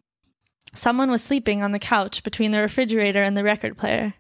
[0.75, 4.14] Someone was sleeping on the couch between the refrigerator and the record player.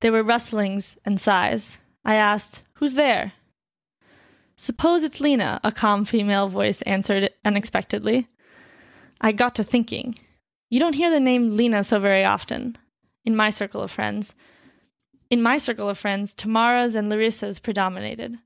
[0.00, 1.78] There were rustlings and sighs.
[2.04, 3.34] I asked, Who's there?
[4.56, 8.26] Suppose it's Lena, a calm female voice answered unexpectedly.
[9.20, 10.16] I got to thinking.
[10.68, 12.76] You don't hear the name Lena so very often
[13.24, 14.34] in my circle of friends.
[15.30, 18.36] In my circle of friends, Tamaras and Larissas predominated.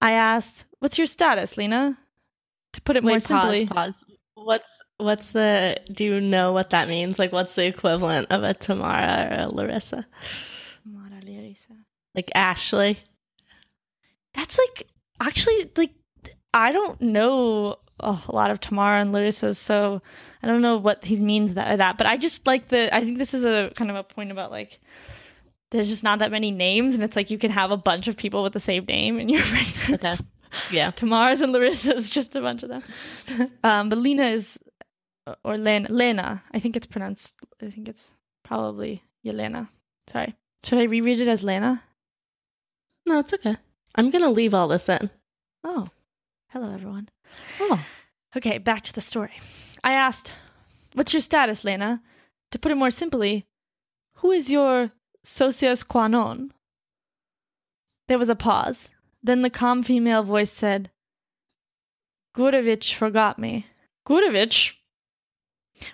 [0.00, 1.98] I asked, What's your status, Lena?
[2.76, 4.04] To put it more simply, pause, pause.
[4.34, 5.80] What's what's the?
[5.90, 7.18] Do you know what that means?
[7.18, 10.06] Like, what's the equivalent of a Tamara or a Larissa?
[10.82, 11.72] Tamara, Larissa.
[12.14, 12.98] Like Ashley.
[14.34, 14.86] That's like
[15.20, 15.94] actually like
[16.52, 20.02] I don't know a lot of Tamara and Larissa's, so
[20.42, 21.98] I don't know what he means that that.
[21.98, 22.94] But I just like the.
[22.94, 24.80] I think this is a kind of a point about like
[25.70, 28.16] there's just not that many names, and it's like you can have a bunch of
[28.16, 30.04] people with the same name in your friend group.
[30.04, 30.22] Okay.
[30.70, 30.90] Yeah.
[30.96, 32.82] Tamara's and Larissa's, just a bunch of them.
[33.64, 34.58] Um, but Lena is,
[35.44, 36.42] or Lena, Lena.
[36.52, 37.34] I think it's pronounced.
[37.62, 38.14] I think it's
[38.44, 39.68] probably Yelena.
[40.08, 40.34] Sorry.
[40.64, 41.82] Should I reread it as Lena?
[43.06, 43.56] No, it's okay.
[43.94, 45.10] I'm gonna leave all this in.
[45.64, 45.88] Oh,
[46.48, 47.08] hello everyone.
[47.60, 47.84] Oh.
[48.36, 49.32] Okay, back to the story.
[49.82, 50.32] I asked,
[50.94, 52.02] What's your status, Lena?
[52.52, 53.46] To put it more simply,
[54.16, 54.90] who is your
[55.24, 56.52] socius qua non?
[58.08, 58.88] There was a pause.
[59.26, 60.90] Then the calm female voice said,
[62.36, 63.66] Gurevich forgot me.
[64.06, 64.74] Gurevich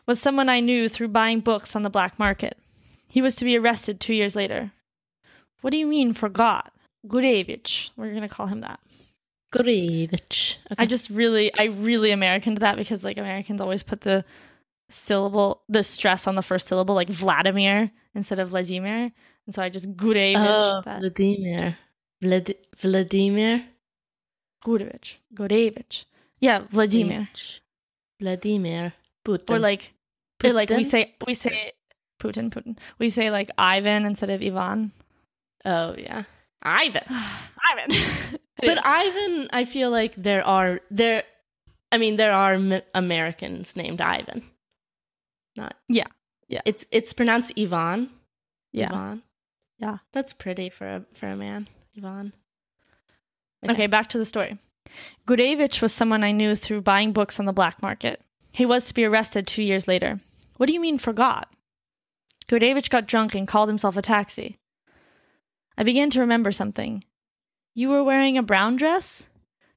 [0.06, 2.58] was someone I knew through buying books on the black market.
[3.08, 4.72] He was to be arrested two years later.
[5.62, 6.74] What do you mean, forgot?
[7.06, 7.88] Gurevich.
[7.96, 8.80] We're going to call him that.
[9.50, 10.58] Gurevich.
[10.70, 10.82] Okay.
[10.82, 14.26] I just really, I really Americaned that because like Americans always put the
[14.90, 19.10] syllable, the stress on the first syllable, like Vladimir instead of Vladimir,
[19.46, 20.34] and so I just Gurevich.
[20.36, 21.00] oh, that.
[21.00, 21.78] Vladimir.
[22.22, 23.64] Vlad- Vladimir.
[24.64, 26.04] Gurevich, Gurevich.
[26.40, 27.28] Yeah, Vladimir.
[28.20, 28.92] Vladimir
[29.24, 29.50] Putin.
[29.50, 29.92] Or like,
[30.44, 31.72] or like we say, we say
[32.20, 32.78] Putin, Putin.
[32.98, 34.92] We say like Ivan instead of Ivan.
[35.64, 36.24] Oh yeah,
[36.62, 37.02] Ivan.
[37.08, 37.90] Ivan.
[38.64, 41.24] But Ivan, I feel like there are there.
[41.90, 44.44] I mean, there are M- Americans named Ivan.
[45.56, 46.06] Not Yeah,
[46.48, 46.60] yeah.
[46.64, 48.10] It's it's pronounced Ivan.
[48.72, 48.90] yeah.
[48.92, 49.22] Ivan.
[49.80, 49.98] Yeah.
[50.12, 51.66] That's pretty for a for a man.
[51.96, 52.32] Ivan.
[53.68, 54.58] Okay, back to the story.
[55.26, 58.20] Gurevich was someone I knew through buying books on the black market.
[58.50, 60.20] He was to be arrested two years later.
[60.56, 61.52] What do you mean, forgot?
[62.48, 64.58] Gurevich got drunk and called himself a taxi.
[65.78, 67.02] I began to remember something.
[67.74, 69.26] You were wearing a brown dress?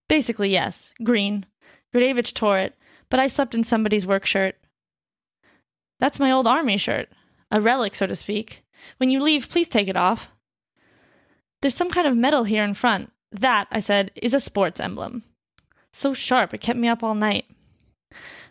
[0.10, 1.46] Basically, yes, green.
[1.94, 2.76] Gurevich tore it,
[3.10, 4.56] but I slept in somebody's work shirt.
[6.00, 7.10] That's my old army shirt.
[7.52, 8.66] A relic, so to speak.
[8.98, 10.30] When you leave, please take it off.
[11.66, 13.12] There's some kind of metal here in front.
[13.32, 15.24] That, I said, is a sports emblem.
[15.92, 17.46] So sharp, it kept me up all night.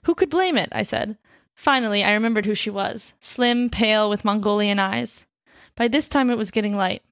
[0.02, 0.68] Who could blame it?
[0.72, 1.16] I said.
[1.54, 5.24] Finally, I remembered who she was slim, pale, with Mongolian eyes.
[5.76, 7.04] By this time, it was getting light.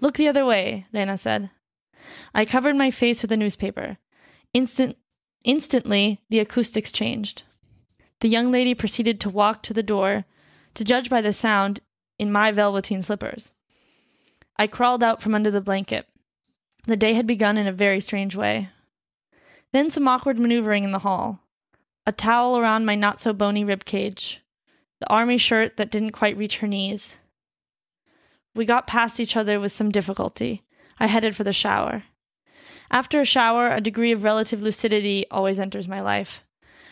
[0.00, 1.50] Look the other way, Lena said.
[2.34, 3.98] I covered my face with a newspaper.
[4.54, 4.96] Instant,
[5.44, 7.42] instantly, the acoustics changed.
[8.20, 10.24] The young lady proceeded to walk to the door,
[10.72, 11.80] to judge by the sound,
[12.18, 13.52] in my velveteen slippers.
[14.62, 16.06] I crawled out from under the blanket.
[16.86, 18.68] The day had begun in a very strange way.
[19.72, 21.40] Then some awkward maneuvering in the hall.
[22.06, 24.40] A towel around my not so bony rib cage.
[25.00, 27.16] The army shirt that didn't quite reach her knees.
[28.54, 30.62] We got past each other with some difficulty.
[31.00, 32.04] I headed for the shower.
[32.88, 36.44] After a shower, a degree of relative lucidity always enters my life.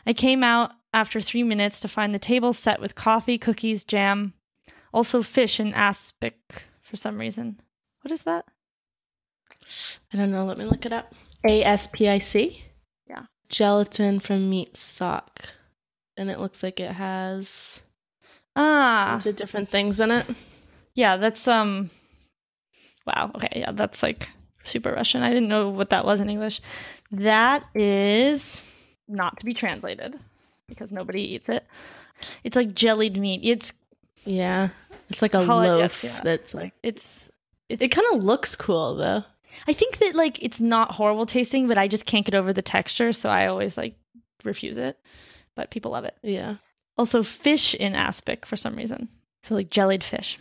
[0.05, 4.35] I came out after three minutes to find the table set with coffee, cookies, jam,
[4.93, 7.61] also fish and aspic for some reason.
[8.03, 8.45] What is that?
[10.13, 10.45] I don't know.
[10.45, 11.15] Let me look it up.
[11.47, 12.65] A S P I C.
[13.09, 13.23] Yeah.
[13.49, 15.55] Gelatin from meat stock,
[16.17, 17.83] and it looks like it has
[18.57, 20.27] a Ah, bunch of different things in it.
[20.95, 21.91] yeah, that's um.
[23.07, 23.31] Wow.
[23.37, 23.61] Okay.
[23.61, 24.29] Yeah, that's like
[24.65, 25.23] super Russian.
[25.23, 26.61] I didn't know what that was in English.
[27.13, 28.63] That is
[29.09, 30.19] not to be translated
[30.69, 31.65] because nobody eats it.
[32.45, 33.41] It's like jellied meat.
[33.43, 33.73] It's
[34.25, 34.69] Yeah,
[35.11, 36.21] it's like a loaf yeah.
[36.23, 36.73] that's like.
[36.83, 37.31] it's
[37.69, 37.85] it's.
[37.85, 39.23] It kind of looks cool though.
[39.67, 42.63] I think that like it's not horrible tasting, but I just can't get over the
[42.63, 43.97] texture, so I always like
[44.45, 44.99] refuse it.
[45.57, 46.17] But people love it.
[46.23, 46.57] Yeah.
[46.97, 49.09] Also, fish in aspic for some reason.
[49.43, 50.39] So, like jellied fish.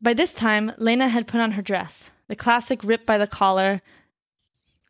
[0.00, 3.80] By this time, Lena had put on her dress, the classic rip by the collar,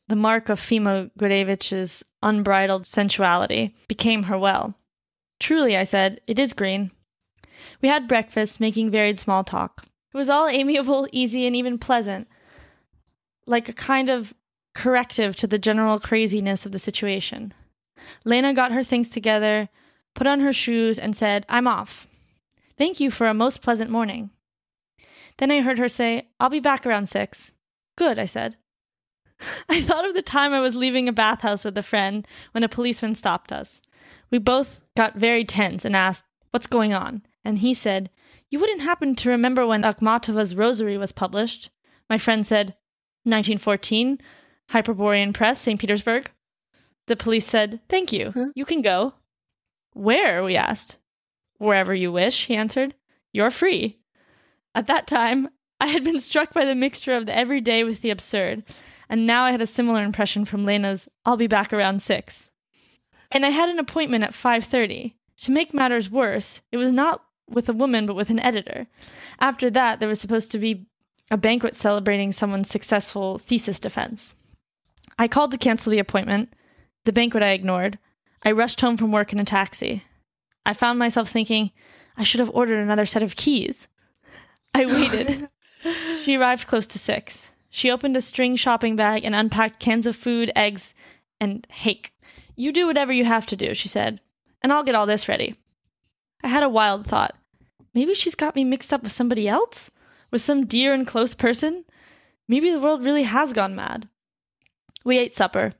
[0.08, 4.74] the mark of Fima Gurevich's unbridled sensuality, became her well.
[5.38, 6.90] Truly, I said, it is green.
[7.84, 9.84] We had breakfast, making varied small talk.
[10.14, 12.28] It was all amiable, easy, and even pleasant,
[13.46, 14.32] like a kind of
[14.74, 17.52] corrective to the general craziness of the situation.
[18.24, 19.68] Lena got her things together,
[20.14, 22.06] put on her shoes, and said, I'm off.
[22.78, 24.30] Thank you for a most pleasant morning.
[25.36, 27.52] Then I heard her say, I'll be back around six.
[27.98, 28.56] Good, I said.
[29.68, 32.68] I thought of the time I was leaving a bathhouse with a friend when a
[32.70, 33.82] policeman stopped us.
[34.30, 37.24] We both got very tense and asked, What's going on?
[37.44, 38.10] And he said,
[38.50, 41.70] You wouldn't happen to remember when Akhmatova's Rosary was published?
[42.08, 42.74] My friend said,
[43.24, 44.20] 1914,
[44.70, 45.78] Hyperborean Press, St.
[45.78, 46.30] Petersburg.
[47.06, 48.32] The police said, Thank you.
[48.34, 48.46] Huh?
[48.54, 49.14] You can go.
[49.92, 50.42] Where?
[50.42, 50.98] we asked.
[51.58, 52.94] Wherever you wish, he answered.
[53.32, 53.98] You're free.
[54.74, 55.48] At that time,
[55.80, 58.64] I had been struck by the mixture of the everyday with the absurd,
[59.08, 62.50] and now I had a similar impression from Lena's I'll be back around 6.
[63.30, 65.14] And I had an appointment at 5:30.
[65.38, 68.86] To make matters worse, it was not with a woman but with an editor.
[69.40, 70.86] After that, there was supposed to be
[71.30, 74.34] a banquet celebrating someone's successful thesis defense.
[75.18, 76.54] I called to cancel the appointment.
[77.04, 77.98] The banquet I ignored.
[78.42, 80.02] I rushed home from work in a taxi.
[80.66, 81.70] I found myself thinking,
[82.16, 83.88] I should have ordered another set of keys.
[84.74, 85.48] I waited.
[86.22, 87.50] she arrived close to six.
[87.70, 90.94] She opened a string shopping bag and unpacked cans of food, eggs,
[91.40, 92.12] and hake.
[92.56, 94.20] You do whatever you have to do, she said,
[94.62, 95.56] and I'll get all this ready.
[96.44, 97.34] I had a wild thought.
[97.94, 99.90] Maybe she's got me mixed up with somebody else?
[100.30, 101.86] With some dear and close person?
[102.46, 104.10] Maybe the world really has gone mad.
[105.06, 105.72] We ate supper.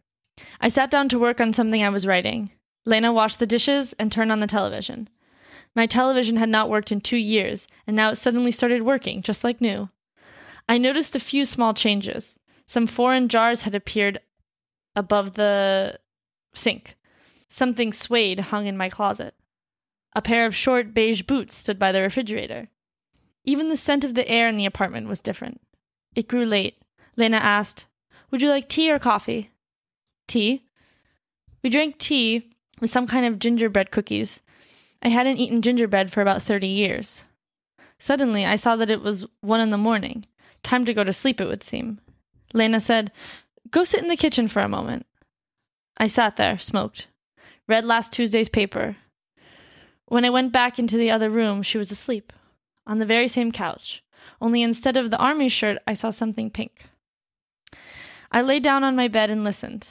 [0.63, 2.51] I sat down to work on something I was writing.
[2.87, 5.09] Lena washed the dishes and turned on the television.
[5.77, 9.45] My television had not worked in two years, and now it suddenly started working, just
[9.45, 9.91] like new.
[10.67, 12.39] I noticed a few small changes.
[12.65, 14.19] Some foreign jars had appeared
[14.97, 15.99] above the
[16.55, 16.97] sink.
[17.49, 19.35] Something suede hung in my closet.
[20.15, 22.69] A pair of short beige boots stood by the refrigerator.
[23.45, 25.61] Even the scent of the air in the apartment was different.
[26.15, 26.79] It grew late.
[27.17, 27.87] Lena asked,
[28.31, 29.51] Would you like tea or coffee?
[30.27, 30.65] Tea.
[31.63, 32.51] We drank tea
[32.81, 34.41] with some kind of gingerbread cookies.
[35.03, 37.25] I hadn't eaten gingerbread for about 30 years.
[37.99, 40.25] Suddenly, I saw that it was one in the morning.
[40.63, 42.01] Time to go to sleep, it would seem.
[42.53, 43.13] Lena said,
[43.71, 45.07] Go sit in the kitchen for a moment.
[45.97, 47.09] I sat there, smoked,
[47.69, 48.97] read last Tuesday's paper.
[50.07, 52.33] When I went back into the other room, she was asleep,
[52.87, 54.03] on the very same couch,
[54.41, 56.87] only instead of the army shirt, I saw something pink.
[58.31, 59.89] I lay down on my bed and listened.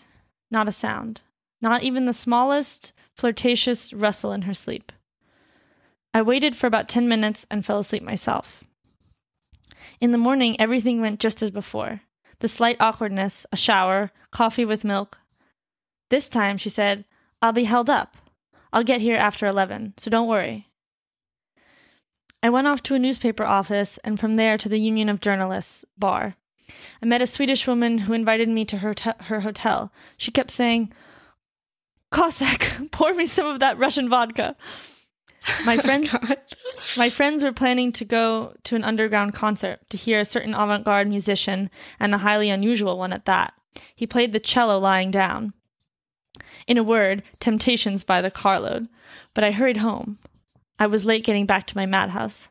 [0.52, 1.21] Not a sound,
[1.62, 4.91] not even the smallest flirtatious rustle in her sleep.
[6.13, 8.63] I waited for about 10 minutes and fell asleep myself.
[9.99, 12.02] In the morning, everything went just as before
[12.39, 15.17] the slight awkwardness, a shower, coffee with milk.
[16.10, 17.06] This time, she said,
[17.41, 18.17] I'll be held up.
[18.74, 20.68] I'll get here after 11, so don't worry.
[22.42, 25.86] I went off to a newspaper office and from there to the Union of Journalists
[25.96, 26.36] bar.
[27.02, 29.94] I met a Swedish woman who invited me to her, te- her hotel.
[30.17, 30.92] She kept saying,
[32.12, 34.58] Cossack, pour me some of that Russian vodka.
[35.46, 36.15] Oh my friends,
[36.96, 41.10] my friends were planning to go to an underground concert to hear a certain avant-garde
[41.10, 41.69] musician
[42.00, 43.54] and a highly unusual one at that.
[43.94, 45.52] He played the cello lying down.
[46.68, 48.88] In a word, temptations by the carload.
[49.34, 50.20] But I hurried home.
[50.80, 52.48] I was late getting back to my madhouse.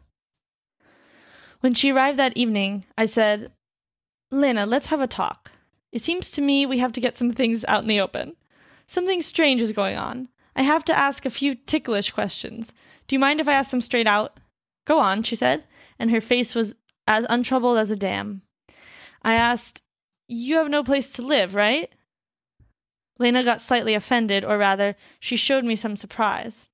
[1.60, 3.52] When she arrived that evening, I said,
[4.30, 5.50] Lena, let's have a talk.
[5.92, 8.34] It seems to me we have to get some things out in the open.
[8.86, 10.28] Something strange is going on.
[10.56, 12.72] I have to ask a few ticklish questions.
[13.06, 14.38] Do you mind if I ask them straight out?
[14.86, 15.64] Go on, she said,
[15.98, 16.74] and her face was
[17.06, 18.42] as untroubled as a dam.
[19.22, 19.82] I asked,
[20.28, 21.90] You have no place to live, right?
[23.22, 26.64] Lena got slightly offended, or rather, she showed me some surprise.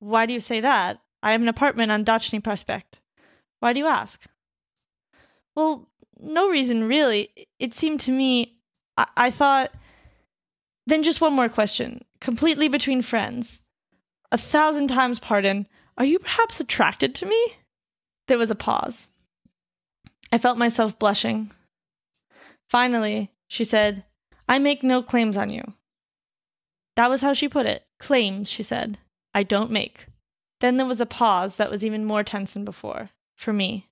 [0.00, 1.00] Why do you say that?
[1.22, 2.98] I have an apartment on Dachny Prospect.
[3.60, 4.22] Why do you ask?
[5.54, 5.88] Well,
[6.18, 7.28] no reason really.
[7.58, 8.56] It seemed to me,
[8.96, 9.72] I, I thought.
[10.86, 13.68] Then just one more question, completely between friends.
[14.32, 15.66] A thousand times pardon,
[15.98, 17.56] are you perhaps attracted to me?
[18.26, 19.08] There was a pause.
[20.32, 21.50] I felt myself blushing.
[22.68, 24.04] Finally, she said,
[24.50, 25.62] I make no claims on you.
[26.96, 27.84] That was how she put it.
[28.00, 28.98] Claims, she said.
[29.32, 30.06] I don't make.
[30.58, 33.88] Then there was a pause that was even more tense than before, for me.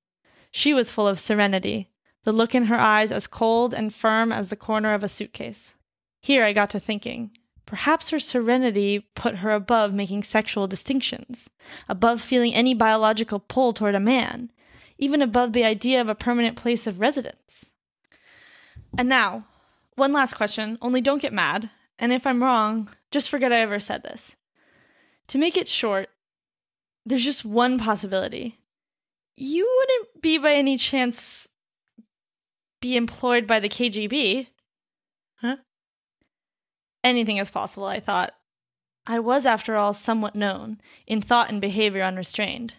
[0.51, 1.87] She was full of serenity,
[2.25, 5.77] the look in her eyes as cold and firm as the corner of a suitcase.
[6.21, 7.31] Here I got to thinking.
[7.65, 11.49] Perhaps her serenity put her above making sexual distinctions,
[11.89, 14.51] above feeling any biological pull toward a man,
[14.99, 17.71] even above the idea of a permanent place of residence.
[18.99, 19.45] And now,
[19.99, 23.80] one last question, only don't get mad, and if I'm wrong, just forget I ever
[23.80, 24.34] said this.
[25.28, 26.09] To make it short,
[27.05, 28.59] there's just one possibility.
[29.36, 31.49] You wouldn't be by any chance
[32.80, 34.46] be employed by the KGB.
[35.40, 35.57] Huh?
[37.03, 38.32] Anything is possible, I thought.
[39.07, 42.74] I was, after all, somewhat known, in thought and behavior unrestrained.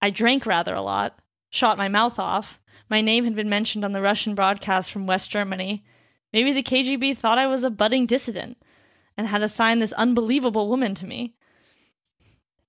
[0.00, 1.18] I drank rather a lot,
[1.50, 2.60] shot my mouth off.
[2.92, 5.82] My name had been mentioned on the Russian broadcast from West Germany.
[6.30, 8.58] Maybe the KGB thought I was a budding dissident
[9.16, 11.34] and had assigned this unbelievable woman to me.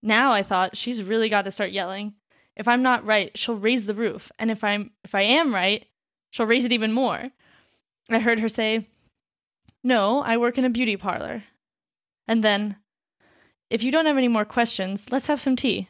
[0.01, 2.13] Now I thought she's really got to start yelling.
[2.55, 5.85] If I'm not right, she'll raise the roof, and if I'm if I am right,
[6.31, 7.29] she'll raise it even more.
[8.09, 8.87] I heard her say,
[9.83, 11.43] "No, I work in a beauty parlor."
[12.29, 12.77] And then,
[13.69, 15.89] "If you don't have any more questions, let's have some tea."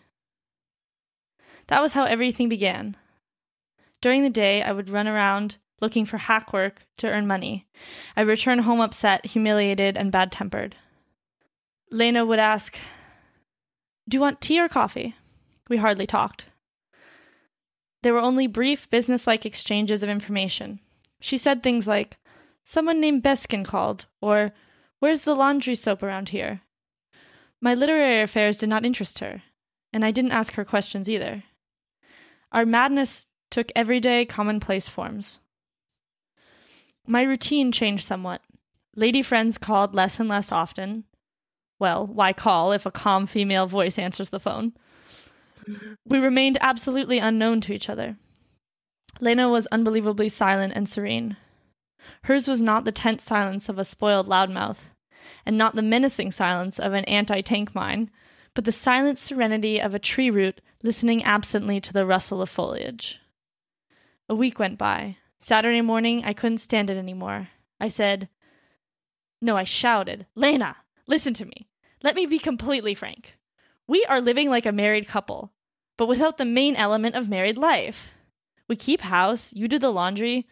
[1.67, 2.97] That was how everything began.
[4.03, 7.69] During the day, I would run around looking for hack work to earn money.
[8.17, 10.75] I would return home upset, humiliated, and bad tempered.
[11.89, 12.77] Lena would ask,
[14.09, 15.15] Do you want tea or coffee?
[15.69, 16.47] We hardly talked.
[18.01, 20.81] There were only brief, business like exchanges of information.
[21.21, 22.17] She said things like,
[22.65, 24.51] Someone named Beskin called, or
[24.99, 26.59] Where's the laundry soap around here?
[27.61, 29.43] My literary affairs did not interest her,
[29.93, 31.43] and I didn't ask her questions either.
[32.51, 35.39] Our madness took everyday, commonplace forms.
[37.05, 38.41] My routine changed somewhat.
[38.95, 41.03] Lady friends called less and less often.
[41.77, 44.73] Well, why call if a calm female voice answers the phone?
[46.03, 48.17] We remained absolutely unknown to each other.
[49.21, 51.37] Lena was unbelievably silent and serene.
[52.23, 54.89] Hers was not the tense silence of a spoiled loudmouth,
[55.45, 58.09] and not the menacing silence of an anti tank mine,
[58.55, 63.19] but the silent serenity of a tree root listening absently to the rustle of foliage.
[64.33, 65.17] A week went by.
[65.39, 67.49] Saturday morning, I couldn't stand it anymore.
[67.79, 68.29] I said,
[69.43, 70.75] No, I shouted, Lena,
[71.05, 71.67] listen to me.
[72.01, 73.37] Let me be completely frank.
[73.87, 75.53] We are living like a married couple,
[75.97, 78.15] but without the main element of married life.
[78.67, 80.47] We keep house, you do the laundry.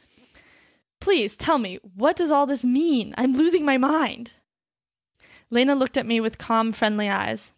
[1.00, 3.16] Please tell me, what does all this mean?
[3.18, 4.34] I'm losing my mind.
[5.50, 7.52] Lena looked at me with calm, friendly eyes.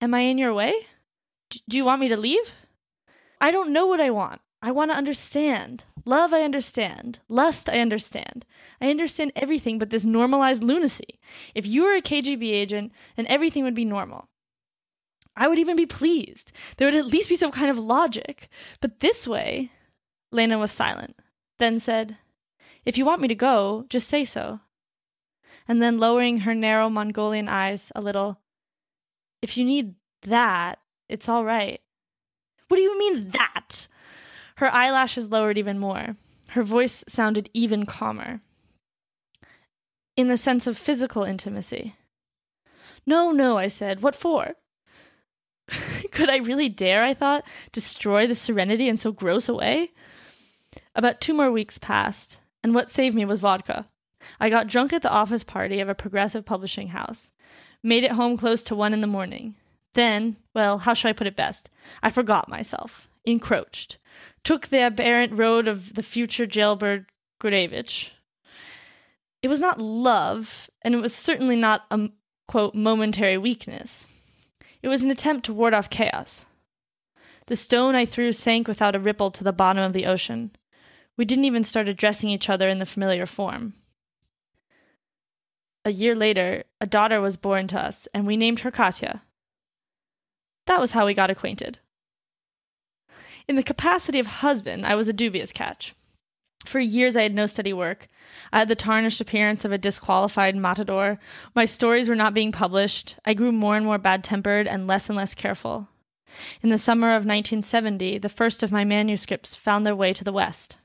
[0.00, 0.72] Am I in your way?
[1.50, 2.52] D- do you want me to leave?
[3.40, 4.40] I don't know what I want.
[4.60, 5.84] I want to understand.
[6.04, 7.20] Love, I understand.
[7.28, 8.44] Lust, I understand.
[8.80, 11.20] I understand everything but this normalized lunacy.
[11.54, 14.28] If you were a KGB agent, then everything would be normal.
[15.36, 16.50] I would even be pleased.
[16.76, 18.48] There would at least be some kind of logic.
[18.80, 19.70] But this way,
[20.32, 21.16] Lena was silent,
[21.58, 22.16] then said,
[22.84, 24.58] If you want me to go, just say so.
[25.68, 28.40] And then, lowering her narrow Mongolian eyes a little,
[29.40, 31.80] If you need that, it's all right.
[32.66, 33.86] What do you mean that?
[34.58, 36.16] Her eyelashes lowered even more.
[36.48, 38.40] Her voice sounded even calmer.
[40.16, 41.94] In the sense of physical intimacy.
[43.06, 44.02] No, no, I said.
[44.02, 44.54] What for?
[46.10, 49.90] Could I really dare, I thought, destroy the serenity in so gross a way?
[50.92, 53.86] About two more weeks passed, and what saved me was vodka.
[54.40, 57.30] I got drunk at the office party of a progressive publishing house,
[57.84, 59.54] made it home close to one in the morning.
[59.94, 61.70] Then, well, how shall I put it best?
[62.02, 63.98] I forgot myself, encroached,
[64.48, 67.04] took the aberrant road of the future jailbird
[67.38, 68.12] Gurevich.
[69.42, 72.08] It was not love, and it was certainly not a
[72.46, 74.06] quote momentary weakness.
[74.80, 76.46] It was an attempt to ward off chaos.
[77.48, 80.52] The stone I threw sank without a ripple to the bottom of the ocean.
[81.18, 83.74] We didn't even start addressing each other in the familiar form.
[85.84, 89.20] A year later, a daughter was born to us, and we named her Katya.
[90.64, 91.80] That was how we got acquainted.
[93.48, 95.94] In the capacity of husband, I was a dubious catch.
[96.66, 98.08] For years, I had no steady work.
[98.52, 101.18] I had the tarnished appearance of a disqualified matador.
[101.54, 103.16] My stories were not being published.
[103.24, 105.88] I grew more and more bad tempered and less and less careful.
[106.60, 110.32] In the summer of 1970, the first of my manuscripts found their way to the
[110.32, 110.76] West.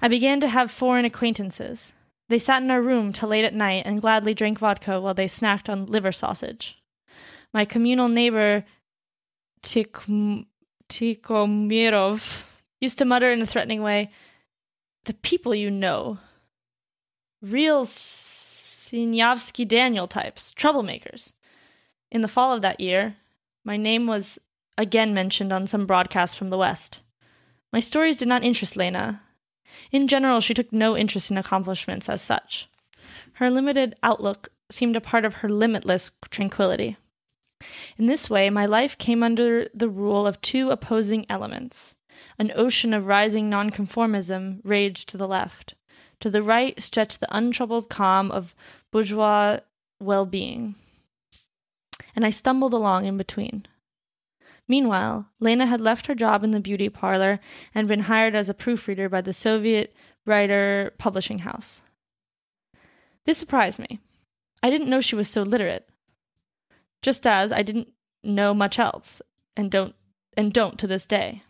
[0.00, 1.92] I began to have foreign acquaintances.
[2.30, 5.28] They sat in our room till late at night and gladly drank vodka while they
[5.28, 6.78] snacked on liver sausage.
[7.52, 8.64] My communal neighbor,
[9.62, 10.08] Tik-
[10.92, 12.42] Tikhomirov,
[12.78, 14.10] used to mutter in a threatening way,
[15.06, 16.18] The people you know.
[17.40, 21.32] Real Sinyavsky Daniel types, troublemakers.
[22.10, 23.16] In the fall of that year,
[23.64, 24.38] my name was
[24.76, 27.00] again mentioned on some broadcast from the West.
[27.72, 29.22] My stories did not interest Lena.
[29.92, 32.68] In general, she took no interest in accomplishments as such.
[33.34, 36.98] Her limited outlook seemed a part of her limitless tranquility.
[37.98, 41.96] In this way, my life came under the rule of two opposing elements.
[42.38, 45.74] An ocean of rising nonconformism raged to the left.
[46.20, 48.54] To the right stretched the untroubled calm of
[48.90, 49.60] bourgeois
[50.00, 50.76] well being.
[52.14, 53.66] And I stumbled along in between.
[54.68, 57.40] Meanwhile, Lena had left her job in the beauty parlor
[57.74, 59.94] and been hired as a proofreader by the Soviet
[60.24, 61.82] writer publishing house.
[63.24, 63.98] This surprised me.
[64.62, 65.88] I didn't know she was so literate.
[67.02, 67.92] Just as I didn't
[68.22, 69.20] know much else
[69.56, 69.94] and don't
[70.36, 71.42] and don't to this day.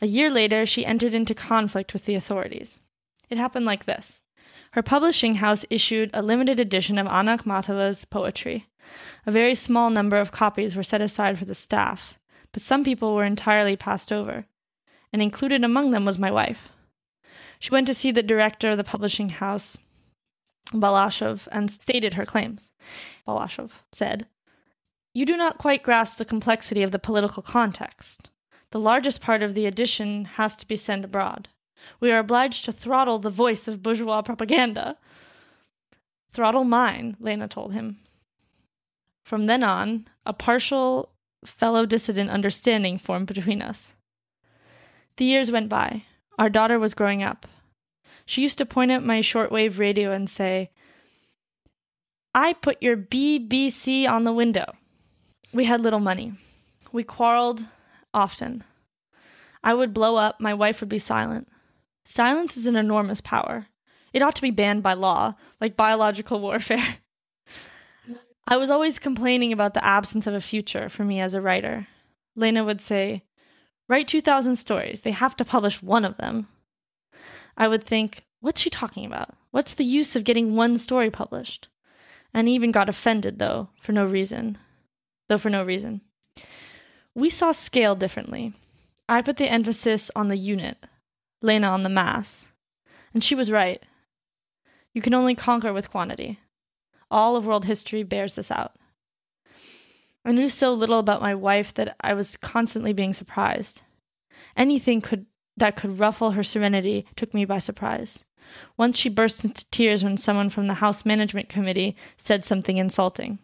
[0.00, 2.80] A year later, she entered into conflict with the authorities.
[3.28, 4.22] It happened like this.
[4.72, 8.66] Her publishing house issued a limited edition of Anna Akhmatova's poetry.
[9.26, 12.14] A very small number of copies were set aside for the staff,
[12.52, 14.46] but some people were entirely passed over,
[15.12, 16.70] and included among them was my wife.
[17.58, 19.78] She went to see the director of the publishing house,
[20.72, 22.70] Balashov, and stated her claims.
[23.26, 24.26] Balashov said,
[25.12, 28.30] You do not quite grasp the complexity of the political context.
[28.70, 31.48] The largest part of the edition has to be sent abroad.
[32.00, 34.96] We are obliged to throttle the voice of bourgeois propaganda.
[36.30, 37.98] Throttle mine, Lena told him.
[39.24, 41.10] From then on, a partial
[41.44, 43.94] fellow dissident understanding formed between us.
[45.16, 46.04] The years went by.
[46.38, 47.46] Our daughter was growing up.
[48.26, 50.70] She used to point at my shortwave radio and say,
[52.34, 54.74] I put your BBC on the window.
[55.52, 56.32] We had little money.
[56.90, 57.64] We quarreled
[58.12, 58.64] often.
[59.62, 61.48] I would blow up, my wife would be silent.
[62.04, 63.66] Silence is an enormous power.
[64.12, 66.98] It ought to be banned by law, like biological warfare.
[68.46, 71.86] I was always complaining about the absence of a future for me as a writer.
[72.36, 73.22] Lena would say,
[73.88, 75.02] Write 2,000 stories.
[75.02, 76.46] They have to publish one of them.
[77.56, 79.30] I would think, What's she talking about?
[79.52, 81.68] What's the use of getting one story published?
[82.34, 84.58] And even got offended, though, for no reason.
[85.30, 86.02] Though for no reason.
[87.14, 88.52] We saw scale differently.
[89.08, 90.76] I put the emphasis on the unit,
[91.40, 92.48] Lena on the mass.
[93.14, 93.82] And she was right.
[94.92, 96.38] You can only conquer with quantity.
[97.10, 98.76] All of world history bears this out.
[100.22, 103.80] I knew so little about my wife that I was constantly being surprised.
[104.54, 105.24] Anything could
[105.56, 108.24] that could ruffle her serenity took me by surprise.
[108.76, 113.38] Once she burst into tears when someone from the House Management Committee said something insulting.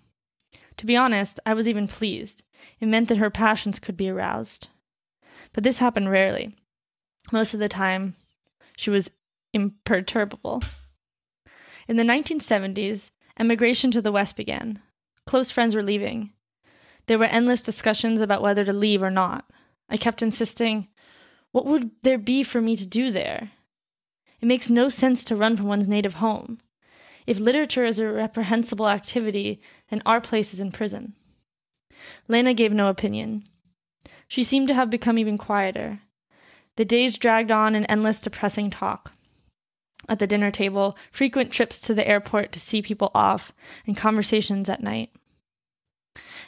[0.76, 2.44] To be honest, I was even pleased.
[2.80, 4.68] It meant that her passions could be aroused.
[5.52, 6.56] But this happened rarely.
[7.32, 8.14] Most of the time,
[8.76, 9.10] she was
[9.52, 10.62] imperturbable.
[11.88, 14.80] In the 1970s, emigration to the West began.
[15.26, 16.32] Close friends were leaving.
[17.06, 19.50] There were endless discussions about whether to leave or not.
[19.88, 20.88] I kept insisting,
[21.52, 23.50] what would there be for me to do there?
[24.40, 26.60] It makes no sense to run from one's native home.
[27.26, 31.14] If literature is a reprehensible activity, then our place is in prison.
[32.28, 33.44] Lena gave no opinion.
[34.28, 36.00] She seemed to have become even quieter.
[36.76, 39.12] The days dragged on in endless depressing talk.
[40.08, 43.52] At the dinner table, frequent trips to the airport to see people off,
[43.86, 45.10] and conversations at night.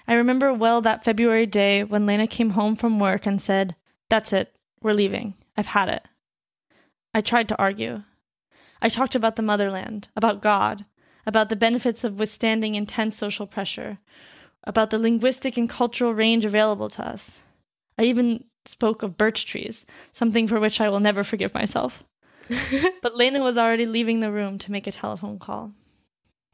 [0.08, 3.76] I remember well that February day when Lena came home from work and said,
[4.08, 5.34] That's it, we're leaving.
[5.56, 6.06] I've had it.
[7.14, 8.02] I tried to argue.
[8.80, 10.84] I talked about the motherland, about God,
[11.26, 13.98] about the benefits of withstanding intense social pressure,
[14.64, 17.40] about the linguistic and cultural range available to us.
[17.98, 22.02] I even spoke of birch trees, something for which I will never forgive myself.
[23.02, 25.72] but Lena was already leaving the room to make a telephone call.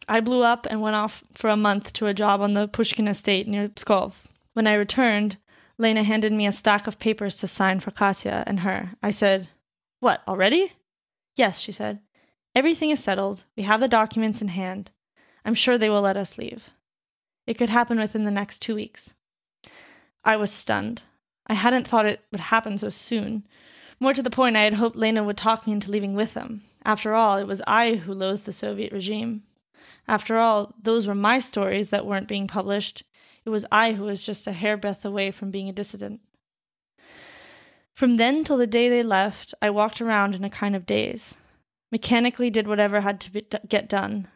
[0.08, 3.08] I blew up and went off for a month to a job on the Pushkin
[3.08, 4.14] estate near Pskov.
[4.54, 5.36] When I returned,
[5.78, 8.92] Lena handed me a stack of papers to sign for Katya and her.
[9.02, 9.48] I said,
[10.00, 10.72] What, already?
[11.36, 12.00] Yes, she said.
[12.54, 13.44] Everything is settled.
[13.56, 14.90] We have the documents in hand.
[15.44, 16.70] I'm sure they will let us leave.
[17.46, 19.14] It could happen within the next two weeks.
[20.24, 21.02] I was stunned.
[21.46, 23.46] I hadn't thought it would happen so soon.
[24.00, 26.62] More to the point, I had hoped Lena would talk me into leaving with them.
[26.84, 29.44] After all, it was I who loathed the Soviet regime.
[30.06, 33.04] After all, those were my stories that weren't being published.
[33.48, 36.20] It was I who was just a hairbreadth away from being a dissident.
[37.96, 41.34] From then till the day they left, I walked around in a kind of daze.
[41.90, 44.28] Mechanically did whatever had to be, get done,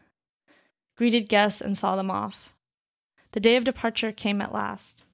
[0.97, 2.55] greeted guests, and saw them off.
[3.33, 5.05] The day of departure came at last.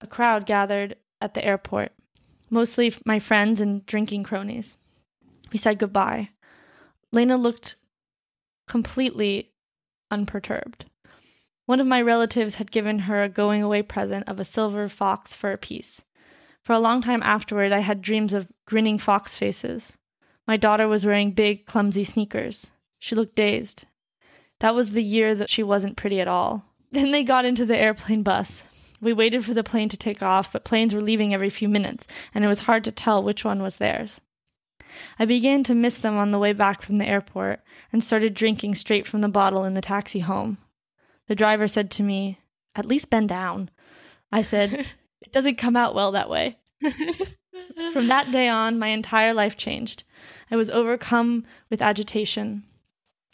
[0.00, 1.92] A crowd gathered at the airport,
[2.50, 4.76] mostly my friends and drinking cronies.
[5.52, 6.30] We said goodbye.
[7.12, 7.76] Lena looked
[8.66, 9.52] completely
[10.10, 10.86] unperturbed.
[11.68, 15.34] One of my relatives had given her a going away present of a silver fox
[15.34, 16.00] fur piece.
[16.62, 19.98] For a long time afterward, I had dreams of grinning fox faces.
[20.46, 22.70] My daughter was wearing big, clumsy sneakers.
[22.98, 23.84] She looked dazed.
[24.60, 26.64] That was the year that she wasn't pretty at all.
[26.92, 28.62] Then they got into the airplane bus.
[29.02, 32.06] We waited for the plane to take off, but planes were leaving every few minutes,
[32.34, 34.22] and it was hard to tell which one was theirs.
[35.18, 37.60] I began to miss them on the way back from the airport
[37.92, 40.56] and started drinking straight from the bottle in the taxi home.
[41.28, 42.38] The driver said to me,
[42.74, 43.70] At least bend down.
[44.32, 44.72] I said,
[45.20, 46.58] It doesn't come out well that way.
[47.92, 50.04] From that day on, my entire life changed.
[50.50, 52.64] I was overcome with agitation.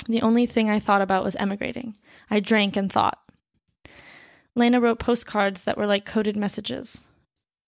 [0.08, 1.94] The only thing I thought about was emigrating.
[2.30, 3.18] I drank and thought.
[4.56, 7.02] Lena wrote postcards that were like coded messages.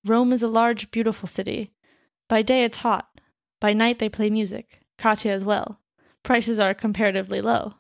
[0.05, 1.73] Rome is a large, beautiful city.
[2.29, 3.09] By day, it's hot.
[3.61, 4.81] By night, they play music.
[4.99, 5.81] Katya as well.
[6.23, 7.75] Prices are comparatively low.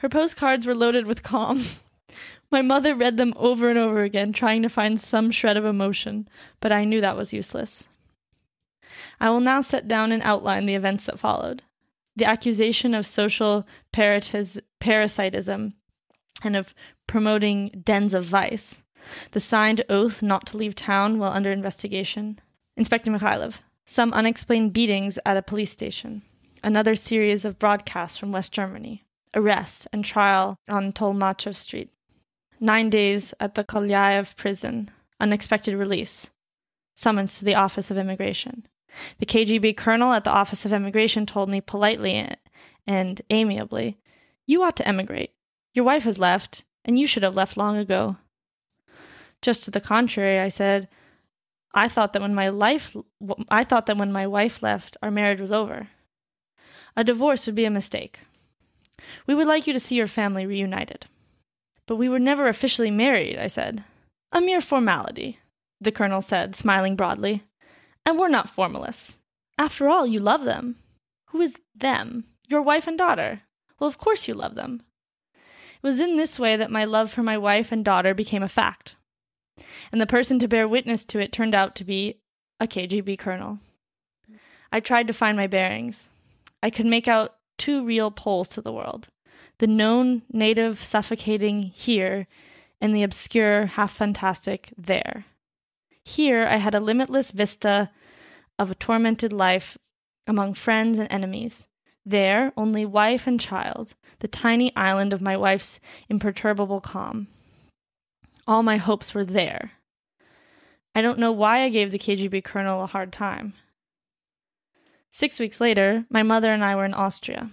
[0.00, 1.64] Her postcards were loaded with calm.
[2.50, 6.28] My mother read them over and over again, trying to find some shred of emotion,
[6.60, 7.88] but I knew that was useless.
[9.20, 11.62] I will now set down and outline the events that followed.
[12.16, 15.74] The accusation of social parasitis- parasitism
[16.42, 16.74] and of
[17.06, 18.82] promoting dens of vice.
[19.32, 22.40] The signed oath not to leave town while under investigation.
[22.76, 23.56] Inspector Mikhailov.
[23.84, 26.22] Some unexplained beatings at a police station.
[26.62, 29.04] Another series of broadcasts from West Germany.
[29.34, 31.90] Arrest and trial on Tolmachev Street.
[32.60, 34.90] Nine days at the Kalyaev prison.
[35.20, 36.30] Unexpected release.
[36.94, 38.66] Summons to the Office of Immigration.
[39.18, 42.28] The KGB colonel at the Office of Immigration told me politely
[42.86, 43.98] and amiably,
[44.46, 45.32] You ought to emigrate.
[45.74, 48.16] Your wife has left, and you should have left long ago.
[49.42, 50.88] Just to the contrary, I said,
[51.74, 52.96] I thought that when my life
[53.50, 55.88] I thought that when my wife left, our marriage was over.
[56.96, 58.20] A divorce would be a mistake.
[59.26, 61.06] We would like you to see your family reunited.
[61.86, 63.84] But we were never officially married, I said.
[64.32, 65.38] A mere formality,
[65.80, 67.44] the colonel said, smiling broadly.
[68.04, 69.20] And we're not formalists.
[69.58, 70.76] After all, you love them.
[71.30, 72.24] Who is them?
[72.46, 73.42] Your wife and daughter.
[73.78, 74.82] Well, of course you love them.
[75.34, 78.48] It was in this way that my love for my wife and daughter became a
[78.48, 78.96] fact.
[79.92, 82.20] And the person to bear witness to it turned out to be
[82.60, 83.58] a KGB colonel.
[84.72, 86.10] I tried to find my bearings.
[86.62, 89.08] I could make out two real poles to the world
[89.58, 92.26] the known native suffocating here
[92.80, 95.24] and the obscure, half fantastic there.
[96.04, 97.90] Here I had a limitless vista
[98.58, 99.76] of a tormented life
[100.26, 101.66] among friends and enemies.
[102.06, 107.28] There, only wife and child, the tiny island of my wife's imperturbable calm.
[108.46, 109.72] All my hopes were there.
[110.94, 113.52] I don't know why I gave the KGB colonel a hard time.
[115.10, 117.50] Six weeks later, my mother and I were in Austria.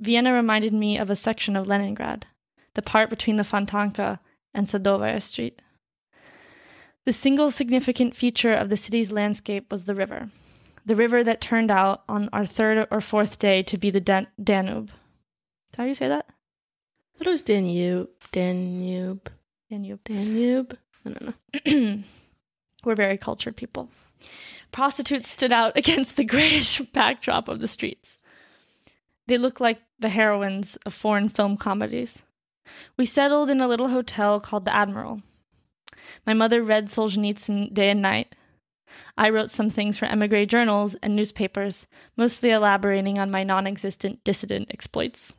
[0.00, 2.26] Vienna reminded me of a section of Leningrad,
[2.74, 4.18] the part between the Fontanka
[4.54, 5.62] and Sadovaya Street.
[7.04, 10.30] The single significant feature of the city's landscape was the river,
[10.86, 14.28] the river that turned out on our third or fourth day to be the Dan-
[14.42, 14.90] Danube.
[14.90, 15.20] Is
[15.72, 16.26] that how you say that?
[17.16, 18.08] What was Danube?
[18.30, 19.30] Danube.
[19.70, 20.04] Danube.
[20.04, 20.78] Danube?
[21.04, 22.02] I don't know.
[22.84, 23.90] We're very cultured people.
[24.72, 28.18] Prostitutes stood out against the grayish backdrop of the streets.
[29.26, 32.22] They looked like the heroines of foreign film comedies.
[32.96, 35.22] We settled in a little hotel called the Admiral.
[36.26, 38.34] My mother read Solzhenitsyn day and night.
[39.16, 44.22] I wrote some things for emigre journals and newspapers, mostly elaborating on my non existent
[44.24, 45.34] dissident exploits.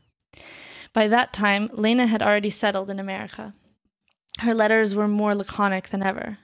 [0.93, 3.53] By that time, Lena had already settled in America.
[4.39, 6.37] Her letters were more laconic than ever.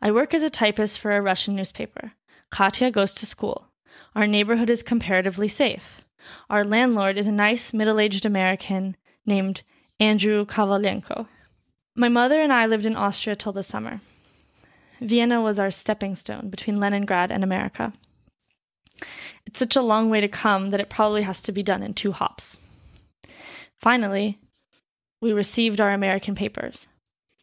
[0.00, 2.12] I work as a typist for a Russian newspaper.
[2.50, 3.68] Katya goes to school.
[4.14, 6.00] Our neighborhood is comparatively safe.
[6.48, 8.96] Our landlord is a nice middle aged American
[9.26, 9.62] named
[10.00, 11.26] Andrew Kovalenko.
[11.96, 14.00] My mother and I lived in Austria till the summer.
[15.00, 17.92] Vienna was our stepping stone between Leningrad and America.
[19.46, 21.94] It's such a long way to come that it probably has to be done in
[21.94, 22.66] two hops.
[23.78, 24.38] Finally,
[25.20, 26.86] we received our American papers.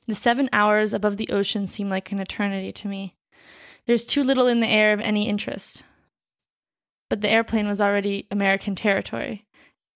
[0.08, 3.16] The seven hours above the ocean seem like an eternity to me.
[3.86, 5.84] There's too little in the air of any interest.
[7.10, 9.45] But the airplane was already American territory.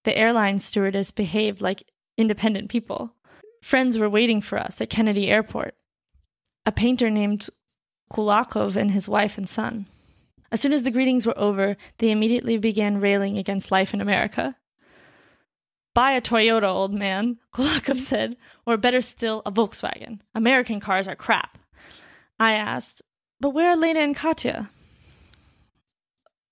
[0.03, 1.83] The airline stewardess behaved like
[2.17, 3.15] independent people.
[3.61, 5.75] Friends were waiting for us at Kennedy Airport.
[6.65, 7.49] A painter named
[8.11, 9.87] Kulakov and his wife and son.
[10.51, 14.55] As soon as the greetings were over, they immediately began railing against life in America.
[15.95, 18.35] Buy a Toyota, old man, Kulakov said,
[18.65, 20.19] or better still, a Volkswagen.
[20.35, 21.57] American cars are crap.
[22.37, 23.01] I asked,
[23.39, 24.69] but where are Lena and Katya?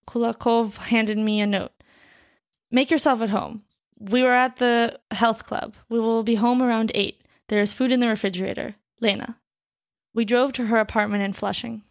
[0.07, 1.73] Kulakov handed me a note.
[2.71, 3.63] Make yourself at home.
[3.99, 5.75] We were at the health club.
[5.89, 7.19] We will be home around 8.
[7.49, 8.75] There is food in the refrigerator.
[9.01, 9.37] Lena.
[10.13, 11.81] We drove to her apartment in Flushing.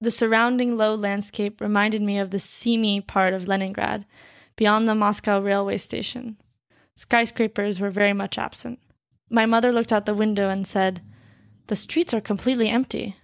[0.00, 4.06] The surrounding low landscape reminded me of the seamy part of Leningrad,
[4.54, 6.36] beyond the Moscow railway station.
[7.00, 8.78] Skyscrapers were very much absent.
[9.30, 11.00] My mother looked out the window and said,
[11.68, 13.16] The streets are completely empty.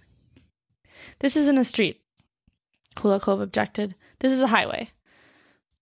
[1.19, 2.01] This isn't a street,
[2.95, 3.93] Kulakov objected.
[4.17, 4.89] This is a highway.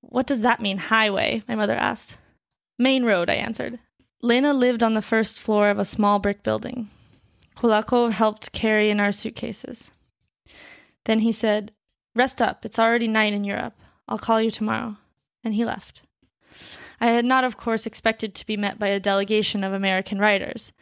[0.01, 1.43] What does that mean, highway?
[1.47, 2.17] My mother asked.
[2.77, 3.79] Main road, I answered.
[4.21, 6.89] Lena lived on the first floor of a small brick building.
[7.55, 9.91] Kulakov helped carry in our suitcases.
[11.05, 11.71] Then he said,
[12.13, 13.79] Rest up, it's already night in Europe.
[14.09, 14.97] I'll call you tomorrow.
[15.45, 16.01] And he left.
[17.05, 20.73] I had not, of course, expected to be met by a delegation of American writers,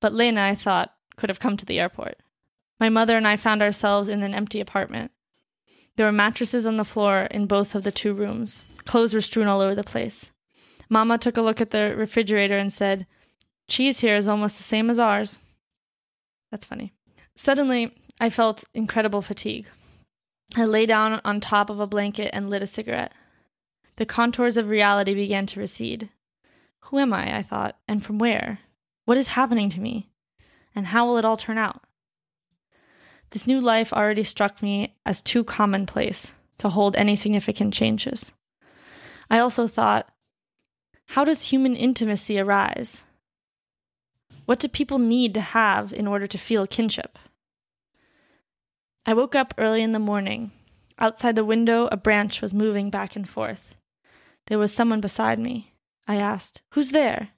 [0.00, 2.20] but Lena, I thought, could have come to the airport.
[2.78, 5.10] My mother and I found ourselves in an empty apartment.
[5.96, 8.62] There were mattresses on the floor in both of the two rooms.
[8.84, 10.30] Clothes were strewn all over the place.
[10.88, 13.04] Mama took a look at the refrigerator and said,
[13.66, 15.40] Cheese here is almost the same as ours.
[16.52, 16.92] That's funny.
[17.34, 19.66] Suddenly, I felt incredible fatigue.
[20.54, 23.10] I lay down on top of a blanket and lit a cigarette.
[23.96, 26.08] The contours of reality began to recede.
[26.80, 27.38] Who am I?
[27.38, 28.58] I thought, and from where?
[29.04, 30.06] What is happening to me?
[30.74, 31.82] And how will it all turn out?
[33.30, 38.32] This new life already struck me as too commonplace to hold any significant changes.
[39.30, 40.08] I also thought,
[41.06, 43.04] how does human intimacy arise?
[44.46, 47.18] What do people need to have in order to feel kinship?
[49.06, 50.50] I woke up early in the morning.
[50.98, 53.76] Outside the window, a branch was moving back and forth.
[54.46, 55.74] There was someone beside me.
[56.06, 57.30] I asked, Who's there?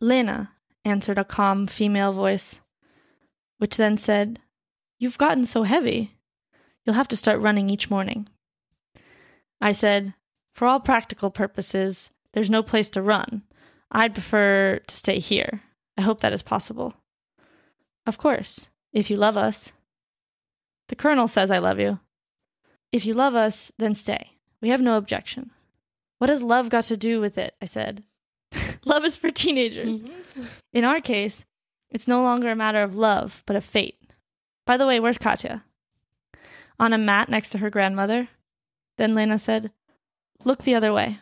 [0.00, 0.52] Lena,
[0.84, 2.60] answered a calm female voice,
[3.58, 4.38] which then said,
[4.98, 6.16] You've gotten so heavy.
[6.84, 8.28] You'll have to start running each morning.
[9.60, 10.14] I said,
[10.52, 13.42] For all practical purposes, there's no place to run.
[13.90, 15.62] I'd prefer to stay here.
[15.96, 16.94] I hope that is possible.
[18.06, 19.72] Of course, if you love us.
[20.88, 22.00] The Colonel says I love you.
[22.90, 24.32] If you love us, then stay.
[24.60, 25.50] We have no objection.
[26.22, 27.56] What has love got to do with it?
[27.60, 28.04] I said.
[28.84, 29.98] love is for teenagers.
[29.98, 30.44] Mm-hmm.
[30.72, 31.44] In our case,
[31.90, 33.98] it's no longer a matter of love, but of fate.
[34.64, 35.64] By the way, where's Katya?
[36.78, 38.28] On a mat next to her grandmother.
[38.98, 39.72] Then Lena said,
[40.44, 41.18] Look the other way.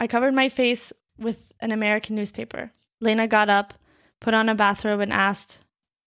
[0.00, 2.72] I covered my face with an American newspaper.
[3.02, 3.74] Lena got up,
[4.18, 5.58] put on a bathrobe, and asked,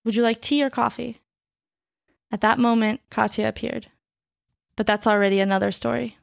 [0.03, 1.21] Would you like tea or coffee?
[2.31, 3.91] At that moment, Katya appeared.
[4.75, 6.17] But that's already another story.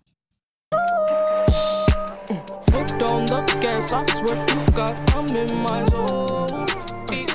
[3.88, 6.66] The gas, I swear to God, I'm in my zone.
[7.08, 7.28] Beep,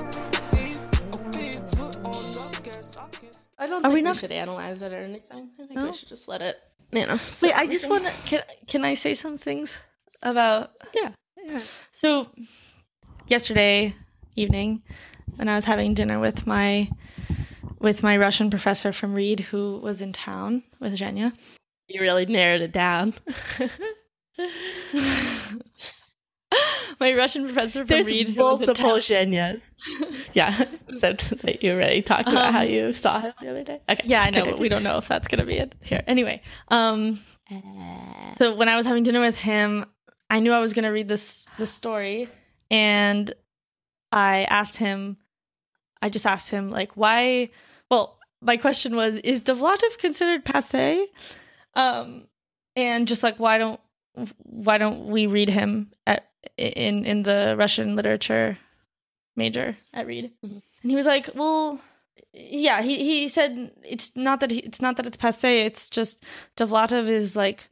[0.52, 0.78] beep,
[1.14, 2.98] okay, foot on the gas,
[3.58, 5.50] I don't Are think we we, not- should analyze it or anything.
[5.60, 5.86] I think No?
[5.88, 6.58] we should just let it,
[6.92, 7.18] you know.
[7.18, 8.12] sit Wait, I just want to.
[8.26, 9.74] Can, can I say some things
[10.22, 10.72] about.
[10.94, 11.12] Yeah.
[11.44, 11.62] yeah.
[11.92, 12.30] So,
[13.28, 13.96] yesterday
[14.36, 14.84] evening,
[15.36, 16.90] when I was having dinner with my
[17.80, 21.34] with my Russian professor from Reed, who was in town with Zhenya,
[21.88, 23.14] You really narrowed it down.
[27.00, 28.92] my Russian professor from There's Reed, who was in multiple.
[28.98, 29.72] Zhenyas.
[30.34, 30.66] yeah,
[30.98, 33.82] said that you already talked about how you saw him the other day.
[33.90, 34.04] Okay.
[34.04, 36.04] Um, Yeah, I know, but we don't know if that's gonna be it here.
[36.08, 37.20] Anyway, um,
[38.38, 39.86] so when I was having dinner with him,
[40.30, 42.28] I knew I was gonna read this this story,
[42.72, 43.34] and
[44.12, 45.18] I asked him.
[46.02, 47.50] I just asked him like why.
[47.90, 51.08] Well, my question was: Is Dovlatov considered passe?
[51.76, 52.28] Um,
[52.76, 53.80] and just like why don't
[54.38, 58.58] why don't we read him at in in the Russian literature
[59.36, 60.32] major at Reed?
[60.46, 60.62] Mhm.
[60.82, 61.80] And he was like, well.
[62.36, 65.66] Yeah, he, he said it's not that he, it's not that it's passe.
[65.66, 66.24] It's just
[66.58, 67.70] Dovlatov is like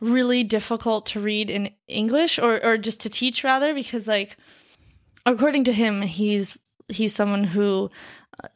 [0.00, 4.36] really difficult to read in English or or just to teach rather because like
[5.26, 6.58] according to him he's
[6.88, 7.90] he's someone who
[8.42, 8.48] uh,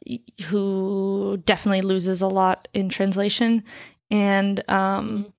[0.45, 3.63] who definitely loses a lot in translation
[4.11, 5.33] and um Mhm.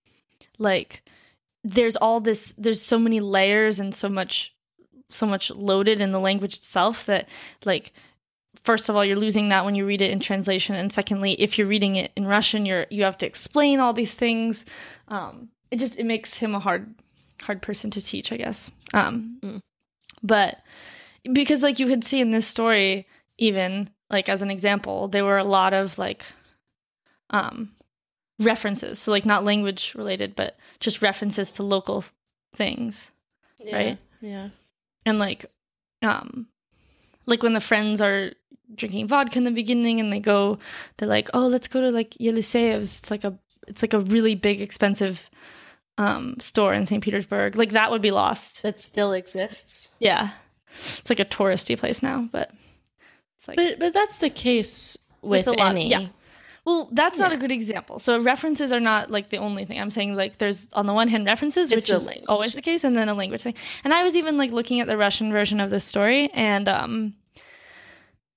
[0.58, 1.02] like
[1.64, 4.54] there's all this there's so many layers and so much
[5.10, 7.28] so much loaded in the language itself that
[7.64, 7.92] like
[8.62, 11.56] first of all you're losing that when you read it in translation and secondly if
[11.58, 14.64] you're reading it in russian you're you have to explain all these things
[15.08, 16.94] um it just it makes him a hard
[17.42, 19.60] hard person to teach i guess um Mm.
[20.22, 20.58] but
[21.32, 23.06] because like you could see in this story
[23.38, 26.24] even like as an example there were a lot of like
[27.30, 27.70] um
[28.38, 32.04] references so like not language related but just references to local
[32.54, 33.10] things
[33.72, 33.98] Right?
[34.20, 34.50] Yeah.
[35.04, 35.44] and like
[36.02, 36.46] um
[37.26, 38.32] like when the friends are
[38.74, 40.58] drinking vodka in the beginning and they go
[40.96, 43.36] they're like oh let's go to like Yeliseyev's it's like a
[43.66, 45.28] it's like a really big expensive
[45.98, 47.02] um store in St.
[47.02, 49.88] Petersburg like that would be lost That still exists.
[49.98, 50.30] yeah
[50.78, 52.52] it's like a touristy place now but
[53.38, 55.88] it's like But but that's the case with, With a lot- any.
[55.88, 56.06] yeah.
[56.68, 57.98] Well that's not a good example.
[57.98, 59.80] So references are not like the only thing.
[59.80, 62.26] I'm saying like there's on the one hand references which is language.
[62.28, 63.54] always the case and then a language thing.
[63.84, 67.14] And i was even like looking at the russian version of this story and um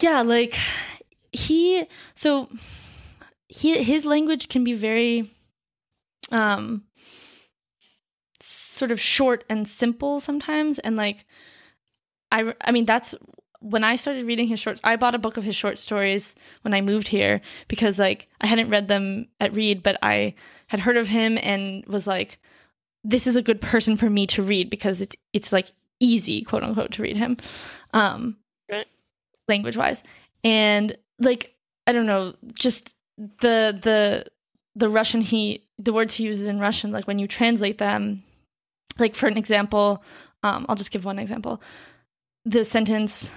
[0.02, 0.58] yeah like
[1.34, 2.50] he so
[3.50, 5.30] he his language can be very
[6.32, 6.84] um
[8.40, 11.26] sort of short and simple sometimes and like
[12.32, 13.14] i i mean that's
[13.62, 16.74] when i started reading his short i bought a book of his short stories when
[16.74, 20.34] i moved here because like i hadn't read them at read but i
[20.68, 22.40] had heard of him and was like
[23.04, 26.64] this is a good person for me to read because it's it's like easy quote
[26.64, 27.38] unquote to read him
[27.94, 28.36] um
[28.70, 28.86] Right.
[29.48, 30.02] language wise
[30.44, 31.56] and like
[31.86, 34.26] i don't know just the the
[34.76, 38.24] the russian he the words he uses in russian like when you translate them
[38.98, 40.04] like for an example
[40.42, 41.62] um i'll just give one example
[42.46, 43.30] the sentence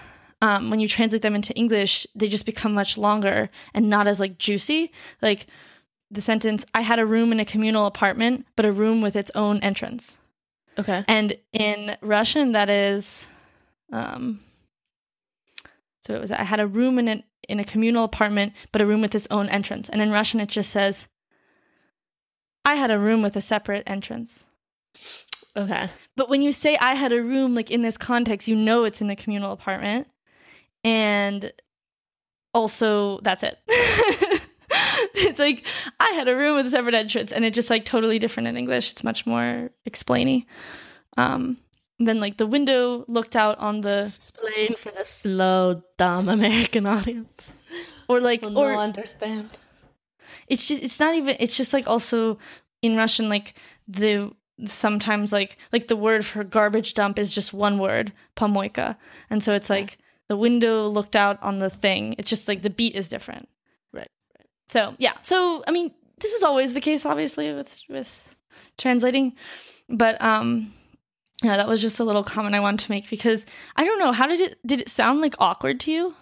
[0.45, 3.38] um when you translate them into english they just become much longer
[3.74, 4.82] and not as like juicy
[5.22, 5.47] like
[6.11, 9.30] the sentence i had a room in a communal apartment but a room with its
[9.34, 10.16] own entrance
[10.76, 11.05] Okay.
[11.07, 13.28] and in Russian, that is,
[13.92, 14.40] um,
[16.05, 18.86] so it was I had a room in a, in a communal apartment, but a
[18.86, 19.88] room with its own entrance.
[19.88, 21.07] And in Russian, it just says,
[22.64, 24.47] I had a room with a separate entrance.
[25.57, 25.88] Okay.
[26.16, 29.01] But when you say I had a room, like in this context, you know it's
[29.01, 30.09] in a communal apartment.
[30.85, 31.53] And
[32.53, 33.59] also, that's it.
[35.14, 35.64] it's like
[36.01, 38.57] I had a room with a separate entrance, and it's just like totally different in
[38.57, 38.93] English.
[38.93, 40.47] It's much more explainy.
[41.16, 41.59] Um,
[41.99, 47.53] then like the window looked out on the Explain for the slow, dumb American audience.
[48.09, 49.51] or like Will or understand.
[50.49, 52.39] it's just it's not even it's just like also
[52.82, 53.55] in Russian like
[53.89, 54.30] the
[54.66, 58.97] sometimes like like the word for garbage dump is just one word pomoyka
[59.30, 59.99] and so it's like
[60.29, 62.14] the window looked out on the thing.
[62.18, 63.49] It's just like the beat is different.
[63.93, 64.11] Right,
[64.68, 65.14] so yeah.
[65.22, 68.37] So i mean this is always the case obviously with with
[68.79, 69.35] translating.
[69.89, 70.72] But um
[71.43, 73.45] yeah that was just a little comment i wanted to make because
[73.77, 76.14] i don't know how did it did it sound like awkward to you?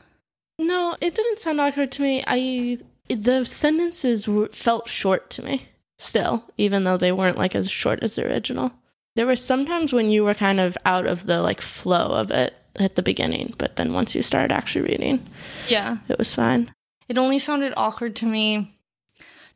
[0.58, 2.22] No, it didn't sound awkward to me.
[2.26, 2.78] I
[3.08, 8.02] the sentences were, felt short to me still, even though they weren't like as short
[8.02, 8.72] as the original.
[9.14, 12.54] There were sometimes when you were kind of out of the like flow of it
[12.78, 15.26] at the beginning, but then once you started actually reading,
[15.68, 16.72] yeah it was fine.
[17.08, 18.74] it only sounded awkward to me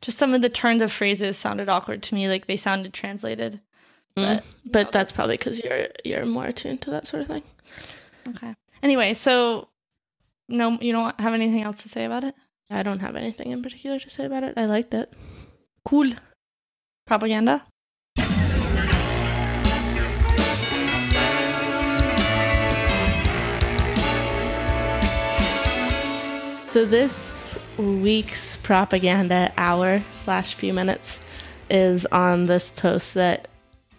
[0.01, 3.59] just some of the turns of phrases sounded awkward to me like they sounded translated
[4.15, 4.71] But, But, Mm.
[4.71, 7.43] but know, that's probably because you're you're more attuned to that sort of thing.
[8.29, 8.53] okay
[8.83, 9.67] anyway so
[10.49, 12.35] no you don't have anything else to say about it
[12.69, 14.53] I don't have anything in particular to say about it.
[14.57, 15.13] I liked it.
[15.85, 16.11] cool
[17.05, 17.63] propaganda
[26.67, 31.21] So this week's propaganda hour slash few minutes
[31.69, 33.47] is on this post that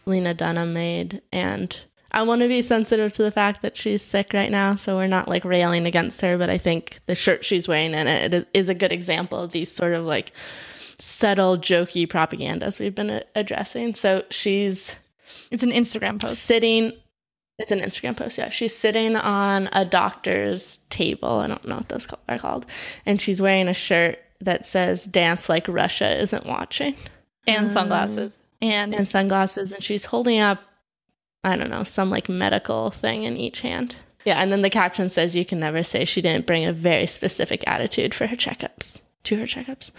[0.05, 1.75] Lena Dunham made, and
[2.13, 5.07] I want to be sensitive to the fact that she's sick right now, so we're
[5.07, 6.37] not like railing against her.
[6.37, 9.53] But I think the shirt she's wearing in it is, is a good example of
[9.53, 10.33] these sort of like
[10.99, 13.95] subtle, jokey propagandas we've been a- addressing.
[13.95, 14.95] So she's
[15.51, 16.93] it's an instagram post sitting
[17.59, 18.49] it's an instagram post yeah.
[18.49, 22.67] She's sitting on a doctor's table i don't know what those are called
[23.05, 26.95] and she's wearing a shirt that says dance like russia isn't watching.
[27.47, 28.37] And sunglasses.
[28.61, 30.61] And, and sunglasses and she's holding up
[31.45, 33.97] i don't know some like medical thing in each hand.
[34.25, 37.07] Yeah and then the caption says you can never say she didn't bring a very
[37.07, 39.91] specific attitude for her checkups to her checkups.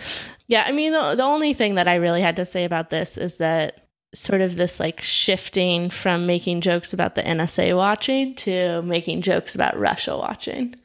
[0.48, 3.18] Yeah i mean the, the only thing that i really had to say about this
[3.18, 8.82] is that sort of this like shifting from making jokes about the nsa watching to
[8.82, 10.76] making jokes about russia watching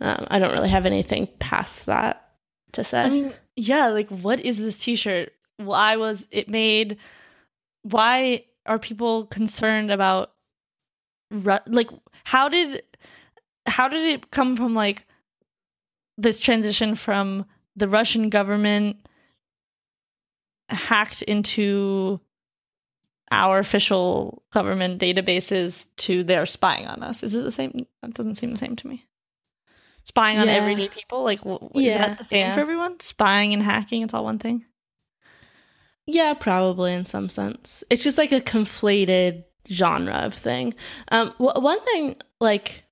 [0.00, 2.30] um, i don't really have anything past that
[2.72, 5.32] to say I mean, yeah, like what is this t-shirt?
[5.58, 6.96] Why was it made?
[7.82, 10.32] Why are people concerned about
[11.30, 11.90] Ru- like
[12.24, 12.82] how did
[13.66, 15.06] how did it come from like
[16.18, 17.46] this transition from
[17.76, 18.96] the Russian government
[20.68, 22.20] hacked into
[23.30, 27.22] our official government databases to their spying on us?
[27.22, 27.86] Is it the same?
[28.02, 29.02] That doesn't seem the same to me.
[30.04, 30.54] Spying on Yeah.
[30.54, 32.54] everyday people, like w- w- is Yeah, that the same yeah.
[32.54, 32.98] for everyone?
[33.00, 34.64] Spying and hacking, it's all one thing.
[36.06, 37.84] Yeah, probably in some sense.
[37.90, 40.74] It's just like a conflated genre of thing.
[41.12, 42.82] Um, w- one thing, like,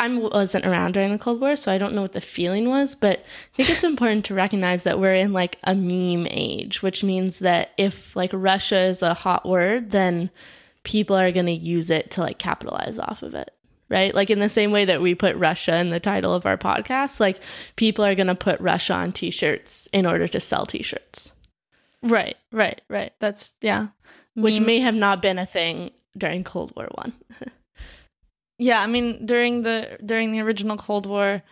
[0.00, 2.94] I, wasn't around during the Cold War, so I don't know what the feeling was,
[2.94, 7.04] but I think it's important to recognize that we're in like a meme age, which
[7.04, 10.30] means that if like Russia is a hot word, then
[10.84, 13.50] people are going to use it to like capitalize off of it.
[13.90, 14.14] Right?
[14.14, 17.20] Like in the same way that we put Russia in the title of our podcast,
[17.20, 17.40] like
[17.76, 21.32] people are going to put Russia on t shirts in order to sell t shirts.
[22.02, 23.12] Right, right, right.
[23.18, 23.88] That's yeah.
[24.34, 27.14] which Meme- may have not been a thing during Cold War One.
[28.58, 31.42] Yeah, I mean during the during the original Cold War,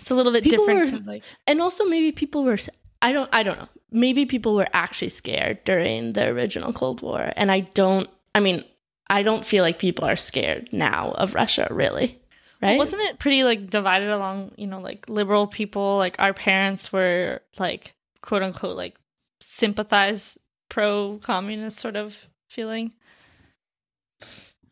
[0.00, 1.06] it's a little bit People different.
[1.06, 2.58] were- like, And also maybe people were
[3.02, 3.68] I don't I don't know.
[3.92, 8.64] Maybe people were actually scared during the original Cold War and I don't I mean,
[9.08, 12.16] I don't feel like people are scared now of Russia really.
[12.62, 12.76] Right?
[12.76, 14.52] wasn't it pretty like divided along?
[14.58, 18.96] You know, like liberal people, like our parents were like quote unquote like
[19.40, 20.38] sympathize
[20.68, 22.16] pro communist sort of
[22.48, 22.92] feeling,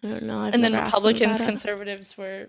[0.05, 0.39] I don't know.
[0.41, 1.45] I've and then never asked them Republicans, it.
[1.45, 2.49] conservatives were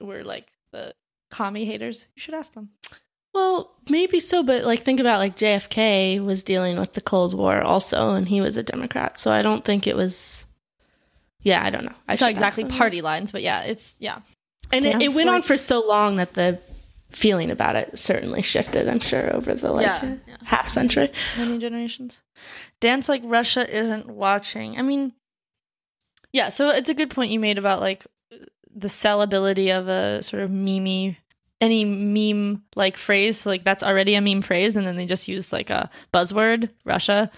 [0.00, 0.94] were like the
[1.30, 2.06] commie haters.
[2.16, 2.70] You should ask them.
[3.34, 7.60] Well, maybe so, but like think about like JFK was dealing with the Cold War
[7.60, 9.18] also and he was a Democrat.
[9.18, 10.44] So I don't think it was
[11.42, 11.94] Yeah, I don't know.
[12.08, 14.20] I not exactly party lines, but yeah, it's yeah.
[14.72, 16.58] And it, it went on for so long that the
[17.10, 20.36] feeling about it certainly shifted, I'm sure, over the like Yeah, yeah.
[20.44, 21.10] half century.
[21.36, 22.20] many generations.
[22.80, 24.78] Dance like Russia isn't watching.
[24.78, 25.12] I mean,
[26.32, 26.48] yeah.
[26.50, 28.06] So it's a good point you made about like
[28.74, 31.16] the sellability of a sort of meme,
[31.60, 33.44] any meme like phrase.
[33.46, 37.30] Like that's already a meme phrase, and then they just use like a buzzword, Russia.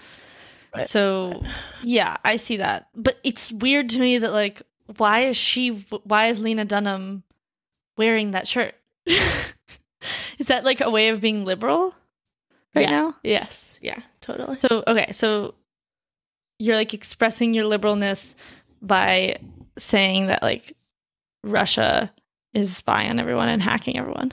[0.75, 0.87] Right.
[0.87, 1.43] So
[1.83, 2.87] yeah, I see that.
[2.95, 4.61] But it's weird to me that like,
[4.97, 5.69] why is she?
[6.03, 7.23] Why is Lena Dunham
[7.97, 8.75] wearing that shirt?
[9.05, 11.93] is that like a way of being liberal
[12.75, 12.91] right Yeah.
[12.91, 13.15] now?
[13.23, 13.79] Yes.
[13.81, 14.57] Yeah, totally.
[14.57, 15.55] So okay, so
[16.59, 18.35] you're like expressing your liberalness
[18.81, 19.37] by
[19.77, 20.73] saying that like
[21.43, 22.11] Russia
[22.53, 24.31] is spying on everyone and hacking everyone.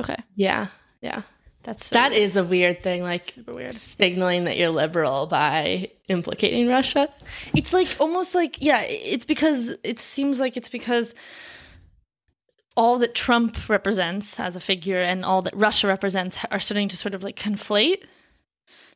[0.00, 0.66] Okay, Yeah.
[1.02, 1.22] Yeah.
[1.62, 3.74] that's so That is a weird thing, like super weird.
[3.74, 7.08] signaling that you're liberal by implicating Russia.
[7.54, 11.14] It's like almost like yeah, it's because it seems like it's because
[12.76, 16.96] all that Trump represents as a figure and all that Russia represents are starting to
[16.96, 18.04] sort of like conflate.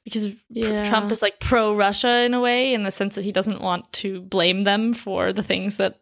[0.04, 0.88] Because Yeah.
[0.88, 3.90] Trump is like pro Russia in a way, in the sense that he doesn't want
[3.94, 6.00] to blame them for the things that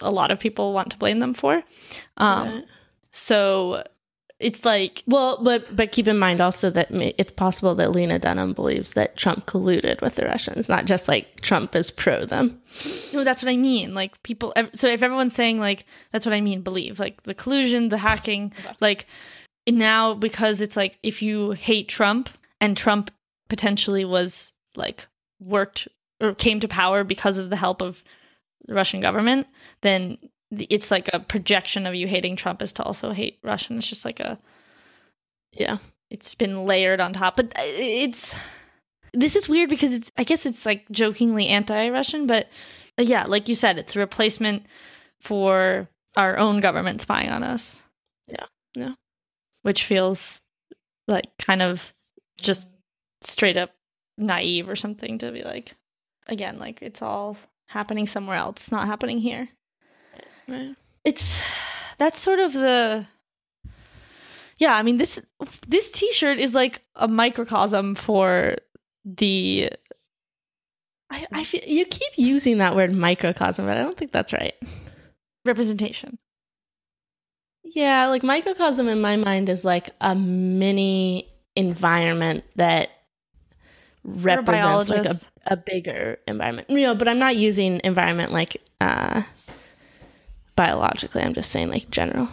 [0.00, 1.62] a lot of people want to blame them for.
[2.16, 2.64] Um, Right.
[3.12, 3.84] So
[4.40, 8.54] it's like, Well, but but keep in mind also that it's possible that Lena Dunham
[8.54, 12.60] believes that Trump colluded with the Russians, not just like Trump is pro them.
[13.12, 13.94] no, that's what I mean.
[13.94, 17.90] Like people, so if everyone's saying like, that's what I mean, believe like the collusion,
[17.90, 19.06] the hacking, like
[19.68, 22.28] now because it's like if you hate Trump
[22.62, 23.10] and Trump
[23.50, 25.06] potentially was like
[25.40, 25.86] worked
[26.20, 28.02] or came to power because of the help of
[28.66, 29.46] the Russian government,
[29.82, 30.16] then
[30.50, 33.76] it's like a projection of you hating Trump is to also hate Russian.
[33.78, 34.38] It's just like a
[35.52, 35.78] Yeah.
[36.10, 38.34] it's been layered on top but uh, it's
[39.14, 42.48] this is weird because it's i guess it's like jokingly anti-russian but
[42.98, 44.62] uh, yeah like you said it's a replacement
[45.20, 47.82] for our own government spying on us
[48.28, 48.94] Yeah, yeah.
[49.62, 50.42] which feels
[51.08, 51.92] like kind of
[52.42, 52.68] just
[53.22, 53.70] straight up
[54.18, 55.74] naive or something to be like
[56.26, 57.36] again like it's all
[57.66, 59.48] happening somewhere else it's not happening here
[60.48, 60.74] Right.
[61.04, 61.40] it's
[61.98, 63.06] that's sort of the
[64.58, 65.20] yeah i mean this
[65.68, 68.56] this t-shirt is like a microcosm for
[69.04, 69.70] the
[71.10, 74.54] I, I feel you keep using that word microcosm, but I don't think that's right.
[75.44, 76.18] representation
[77.64, 82.90] Yeah, like microcosm in my mind is like a mini environment that
[84.04, 85.14] represents like a,
[85.46, 86.68] a bigger environment.
[86.70, 89.22] You know, but I'm not using environment like uh
[90.56, 91.22] biologically.
[91.22, 92.28] I'm just saying like general.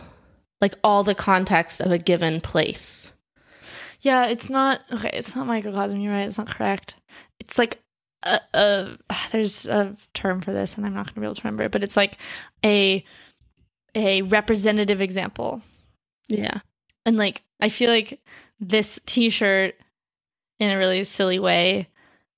[0.62, 3.14] Like all the context of a given place.
[4.02, 6.96] yeah it's not okay it's not microcosm you're right it's not correct
[7.40, 7.82] it's like
[8.24, 8.98] a, a
[9.32, 11.72] there's a term for this and i'm not going to be able to remember it
[11.72, 12.18] but it's like
[12.66, 13.04] a
[13.96, 15.62] a representative example
[16.30, 16.60] Yeah.
[17.10, 18.22] And like I feel like
[18.60, 19.74] this t-shirt
[20.60, 21.88] in a really silly way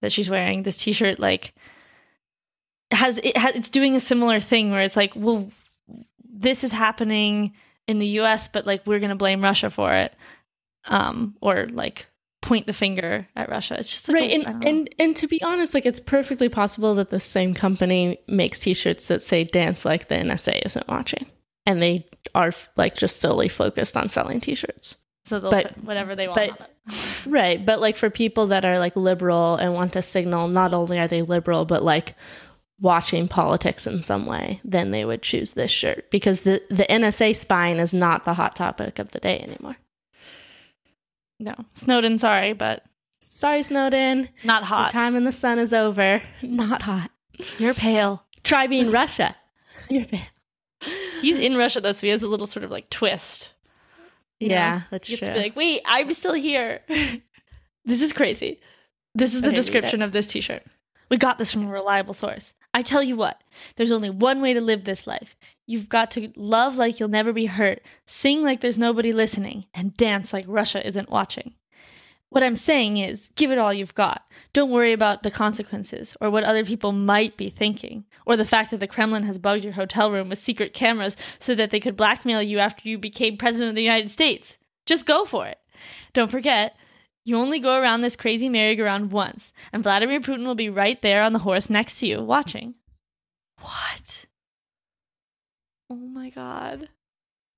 [0.02, 1.54] that she's wearing, this t-shirt like
[2.92, 5.52] has it has it's doing a similar thing where it's like, well,
[6.24, 7.52] this is happening
[7.86, 10.16] in the U.S., but like we're gonna blame Russia for it,
[10.88, 12.08] um, or like
[12.42, 13.76] point the finger at Russia.
[13.78, 16.96] It's just like right a- and, and and to be honest like it's perfectly possible
[16.96, 21.26] that the same company makes t-shirts that say dance like the nsa isn't watching
[21.66, 22.06] and they
[22.36, 26.36] are like just solely focused on selling t-shirts so they'll but- put whatever they want.
[26.36, 27.26] but- on it.
[27.28, 30.98] right but like for people that are like liberal and want to signal not only
[31.00, 32.16] are they liberal but like
[32.80, 37.36] watching politics in some way then they would choose this shirt because the the nsa
[37.36, 39.76] spying is not the hot topic of the day anymore
[41.40, 42.84] no, Snowden, sorry, but
[43.20, 44.92] sorry snowden not hot.
[44.92, 47.12] time in the sun is over not hot
[47.60, 48.24] You're pale.
[48.44, 49.36] try being russia
[49.90, 50.28] you're bad
[51.22, 53.52] He's in Russia though, so he has a little sort of like twist.
[54.40, 54.56] you know?
[54.56, 55.28] Yeah, that's true.
[55.28, 56.82] like, wait, I'm still here.
[57.86, 58.60] this is crazy.
[59.14, 60.64] This is the Okay, read description of this t shirt.
[61.10, 62.54] We got this from a reliable source.
[62.74, 63.42] I tell you what,
[63.76, 65.36] there's only one way to live this life.
[65.68, 69.96] You've got to love like you'll never be hurt, sing like there's nobody listening, and
[69.98, 71.54] dance like Russia isn't watching.
[72.32, 74.26] What I'm saying is, give it all you've got.
[74.54, 78.72] Don't worry about the consequences or what other people might be thinking, or the fact
[78.72, 81.98] that the Kremlin has bugged your hotel room with secret cameras so that they could
[81.98, 84.58] blackmail you after you became president of the United States.
[84.86, 85.58] Just go for it.
[86.14, 86.78] Don't forget,
[87.26, 91.24] you only go around this crazy merry-go-round once, and Vladimir Putin will be right there
[91.24, 92.76] on the horse next to you, watching.
[93.60, 94.26] What?
[95.90, 96.88] Oh my god.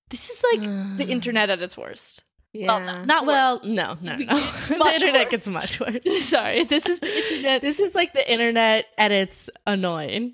[0.10, 2.24] This is like the internet at its worst.
[2.54, 2.68] Yeah.
[2.68, 3.62] Well, no, not well.
[3.64, 4.26] No, no, no.
[4.68, 5.32] the internet worse.
[5.32, 6.04] gets much worse.
[6.24, 7.62] Sorry, this is the internet.
[7.62, 10.34] this is like the internet at its annoying.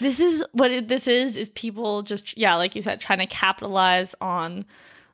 [0.00, 3.26] This is what it, this is is people just yeah, like you said, trying to
[3.26, 4.64] capitalize on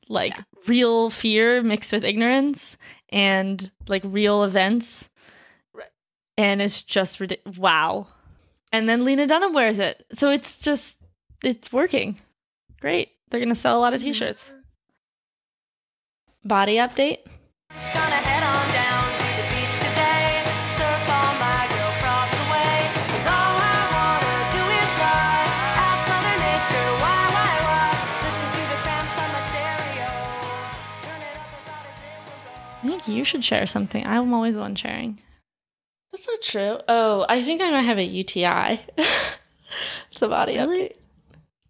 [0.08, 0.44] like Yeah.
[0.68, 2.76] real fear mixed with ignorance
[3.08, 5.10] and like real events.
[5.74, 5.88] Right.
[6.38, 7.58] And it's just ridiculous.
[7.58, 8.06] Wow.
[8.72, 10.06] And then Lena Dunham wears it.
[10.12, 11.02] So it's just
[11.42, 12.20] it's working.
[12.80, 13.10] Great.
[13.30, 14.12] They're going to sell a lot of mm-hmm.
[14.12, 14.52] t-shirts.
[16.46, 17.18] Body update.
[17.92, 20.46] Gonna head on down to the beach today.
[20.78, 22.76] Surf all my girl props away.
[23.10, 25.34] 'Cause all I wanna do is fly.
[25.86, 27.88] Ask Mother Nature why, why, why.
[28.22, 30.08] Listen to the cramps on my stereo.
[31.02, 32.54] Turn it up as loud as it will go.
[32.84, 34.06] I think you should share something.
[34.06, 35.18] I'm always the one sharing.
[36.12, 36.78] That's not true.
[36.88, 38.80] Oh, I think I might have a UTI.
[40.10, 40.90] it's a body Really?
[40.90, 40.92] update.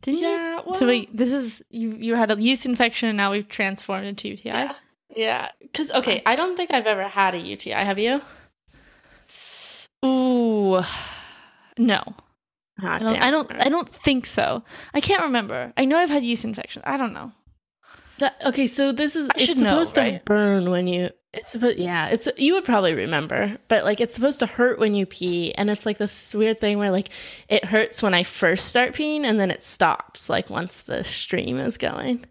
[0.07, 0.29] Didn't you?
[0.29, 0.61] Yeah.
[0.65, 4.07] Well, So wait, this is you you had a yeast infection and now we've transformed
[4.07, 4.49] into UTI.
[4.49, 4.73] Yeah.
[5.15, 5.51] Yeah.
[5.61, 7.73] Because okay, I don't think I've ever had a UTI.
[7.73, 8.21] Have you?
[10.05, 10.83] Ooh.
[11.79, 12.03] No.
[12.83, 13.23] Ah, I don't.
[13.23, 14.63] I don't I don't think so.
[14.95, 15.73] I can't remember.
[15.77, 16.83] I know I've had yeast infection.
[16.85, 17.33] I don't know.
[18.19, 21.53] That- okay, so this is I should it's know, supposed to burn when you it's
[21.53, 25.05] supposed yeah, it's you would probably remember, but like it's supposed to hurt when you
[25.05, 27.11] pee and it's like this weird thing where like
[27.49, 31.59] it hurts when I first start peeing and then it stops like once the stream
[31.59, 32.25] is going.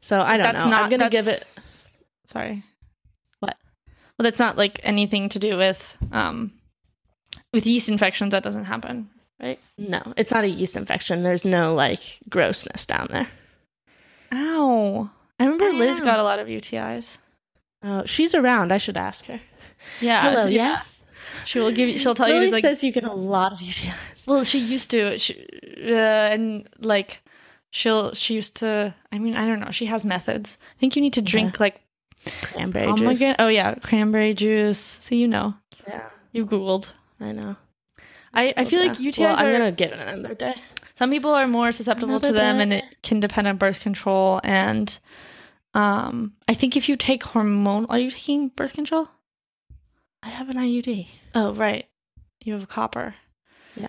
[0.00, 0.76] So I don't know.
[0.76, 1.42] I'm going to give it
[2.26, 2.62] Sorry.
[3.40, 3.56] What?
[4.18, 6.52] Well, that's not like anything to do with um
[7.54, 9.08] with yeast infections that doesn't happen,
[9.40, 9.58] right?
[9.78, 11.22] no, it's not a yeast infection.
[11.22, 13.28] There's no like grossness down there.
[14.34, 15.10] Ow.
[15.38, 16.06] I remember I Liz know.
[16.06, 17.18] got a lot of UTIs.
[17.82, 18.72] Oh, she's around.
[18.72, 19.40] I should ask her.
[20.00, 20.22] Yeah.
[20.22, 20.50] Hello, yeah.
[20.72, 21.04] yes.
[21.44, 23.58] She will give you she'll tell Lily you like says you get a lot of
[23.58, 24.26] UTIs.
[24.26, 25.34] Well, she used to, she,
[25.86, 25.92] uh,
[26.32, 27.22] and like
[27.70, 28.94] she'll she used to.
[29.12, 29.70] I mean, I don't know.
[29.70, 30.56] She has methods.
[30.74, 31.80] I think you need to drink like
[32.42, 33.18] Cranberry pomegranate.
[33.18, 33.34] juice.
[33.38, 34.98] Oh yeah, cranberry juice.
[35.00, 35.54] So you know,
[35.86, 36.92] Yeah, you googled.
[37.20, 37.56] I know.
[38.32, 39.10] I I feel like Yeah.
[39.10, 40.54] UTIs Well, I'm gonna get it another day.
[40.96, 44.40] Some people are more susceptible to them, and it can depend on birth control.
[44.44, 44.96] And
[45.74, 49.08] um, I think if you take hormone, are you taking birth control?
[50.22, 51.08] I have an IUD.
[51.34, 51.86] Oh right,
[52.44, 53.14] you have a copper.
[53.76, 53.88] Yeah.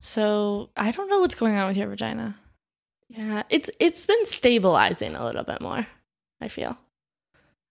[0.00, 2.34] So I don't know what's going on with your vagina.
[3.08, 5.86] Yeah, it's it's been stabilizing a little bit more.
[6.40, 6.78] I feel.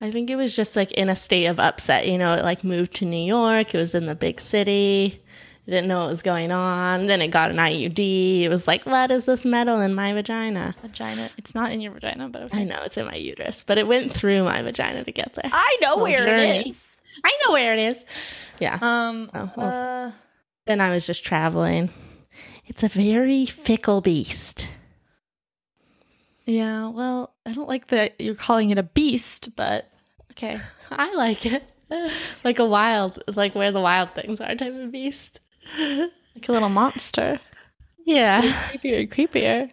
[0.02, 2.08] I think it was just like in a state of upset.
[2.08, 3.74] You know, it like moved to New York.
[3.74, 5.22] It was in the big city.
[5.70, 7.06] It didn't know what was going on.
[7.06, 8.41] Then it got an IUD.
[8.41, 10.74] It was like, what is this metal in my vagina?
[10.82, 11.30] Vagina.
[11.38, 12.62] It's not in your vagina, but okay.
[12.62, 15.48] I know it's in my uterus, but it went through my vagina to get there.
[15.54, 16.60] I know where journey.
[16.62, 16.98] it is.
[17.24, 18.04] I know where it is.
[18.60, 18.80] Yeah.
[18.82, 20.12] Um, So, uh,
[20.66, 21.91] Then I was just traveling.
[22.66, 24.68] It's a very fickle beast.
[26.48, 26.88] yeah.
[26.90, 29.88] Well, I don't like that you're calling it a beast, but
[30.32, 30.60] okay.
[30.91, 31.64] I like it.
[32.44, 35.40] Like a wild, like where the wild things are type of beast.
[35.78, 37.40] Like a little monster.
[38.06, 38.41] Yeah.
[38.41, 39.70] Creepier, and creepier.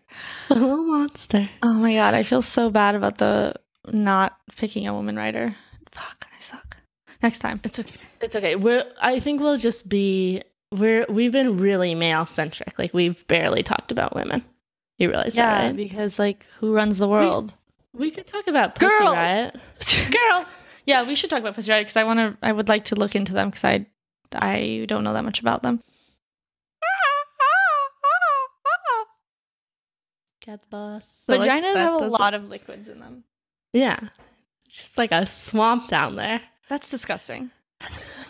[0.51, 1.49] a little monster.
[1.63, 3.55] Oh my god, I feel so bad about the
[3.93, 5.55] not picking a woman writer.
[5.93, 6.77] Fuck, I suck.
[7.23, 7.61] Next time.
[7.65, 7.97] It's okay.
[8.21, 8.57] It's okay.
[8.57, 10.43] We're I think we'll just be
[10.73, 12.79] we're we've been really male centric.
[12.79, 14.45] Like we've barely talked about women.
[14.99, 15.77] You realize Yeah, that, right?
[15.77, 17.55] because like who runs the world?
[17.95, 19.13] We could talk about Pussy Girls!
[19.15, 19.57] Riot.
[20.11, 20.53] Girls.
[20.85, 22.37] Yeah, we should talk about Pussy Riot because I want to.
[22.43, 23.87] I would like to look into them because I,
[24.33, 25.83] I don't know that much about them.
[30.41, 31.23] Cat boss.
[31.27, 33.25] So, like, Vaginas that have a lot of liquids in them.
[33.73, 33.99] Yeah,
[34.65, 36.41] it's just like a swamp down there.
[36.69, 37.51] That's disgusting.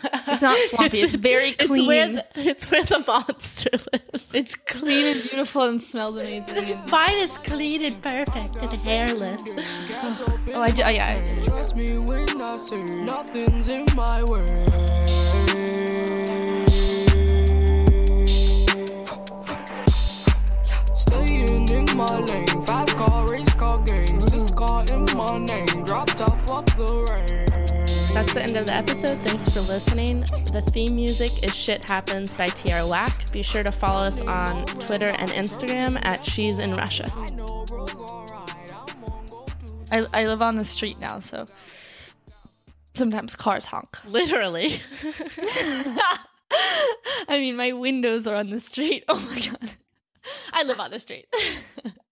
[0.03, 0.99] It's not swampy.
[1.01, 2.15] It's very It's where, clean.
[2.15, 4.33] the, it's where the monster lives.
[4.33, 6.57] It's clean and beautiful and smells amazing.
[6.57, 9.41] and- Mine is clean and perfect and hairless.
[9.47, 10.83] oh, I do.
[10.83, 11.41] Oh, yeah.
[11.43, 14.65] Trust me when I say nothing's in my way.
[21.97, 24.23] My lane, fast car, race car games.
[24.27, 28.13] This car in my name, dropped off, fuck the rain.
[28.13, 29.19] That's the end of the episode.
[29.21, 30.21] Thanks for listening.
[30.53, 33.31] The theme music is Shit Happens by TR Whack.
[33.31, 37.11] Be sure to follow us on Twitter and Instagram at She's in Russia.
[39.91, 41.47] I, I live on the street now, so
[42.93, 43.97] sometimes cars honk.
[44.05, 44.69] Literally.
[47.27, 49.03] I mean, my windows are on the street.
[49.09, 49.75] Oh my god.
[50.53, 51.27] I live on the street.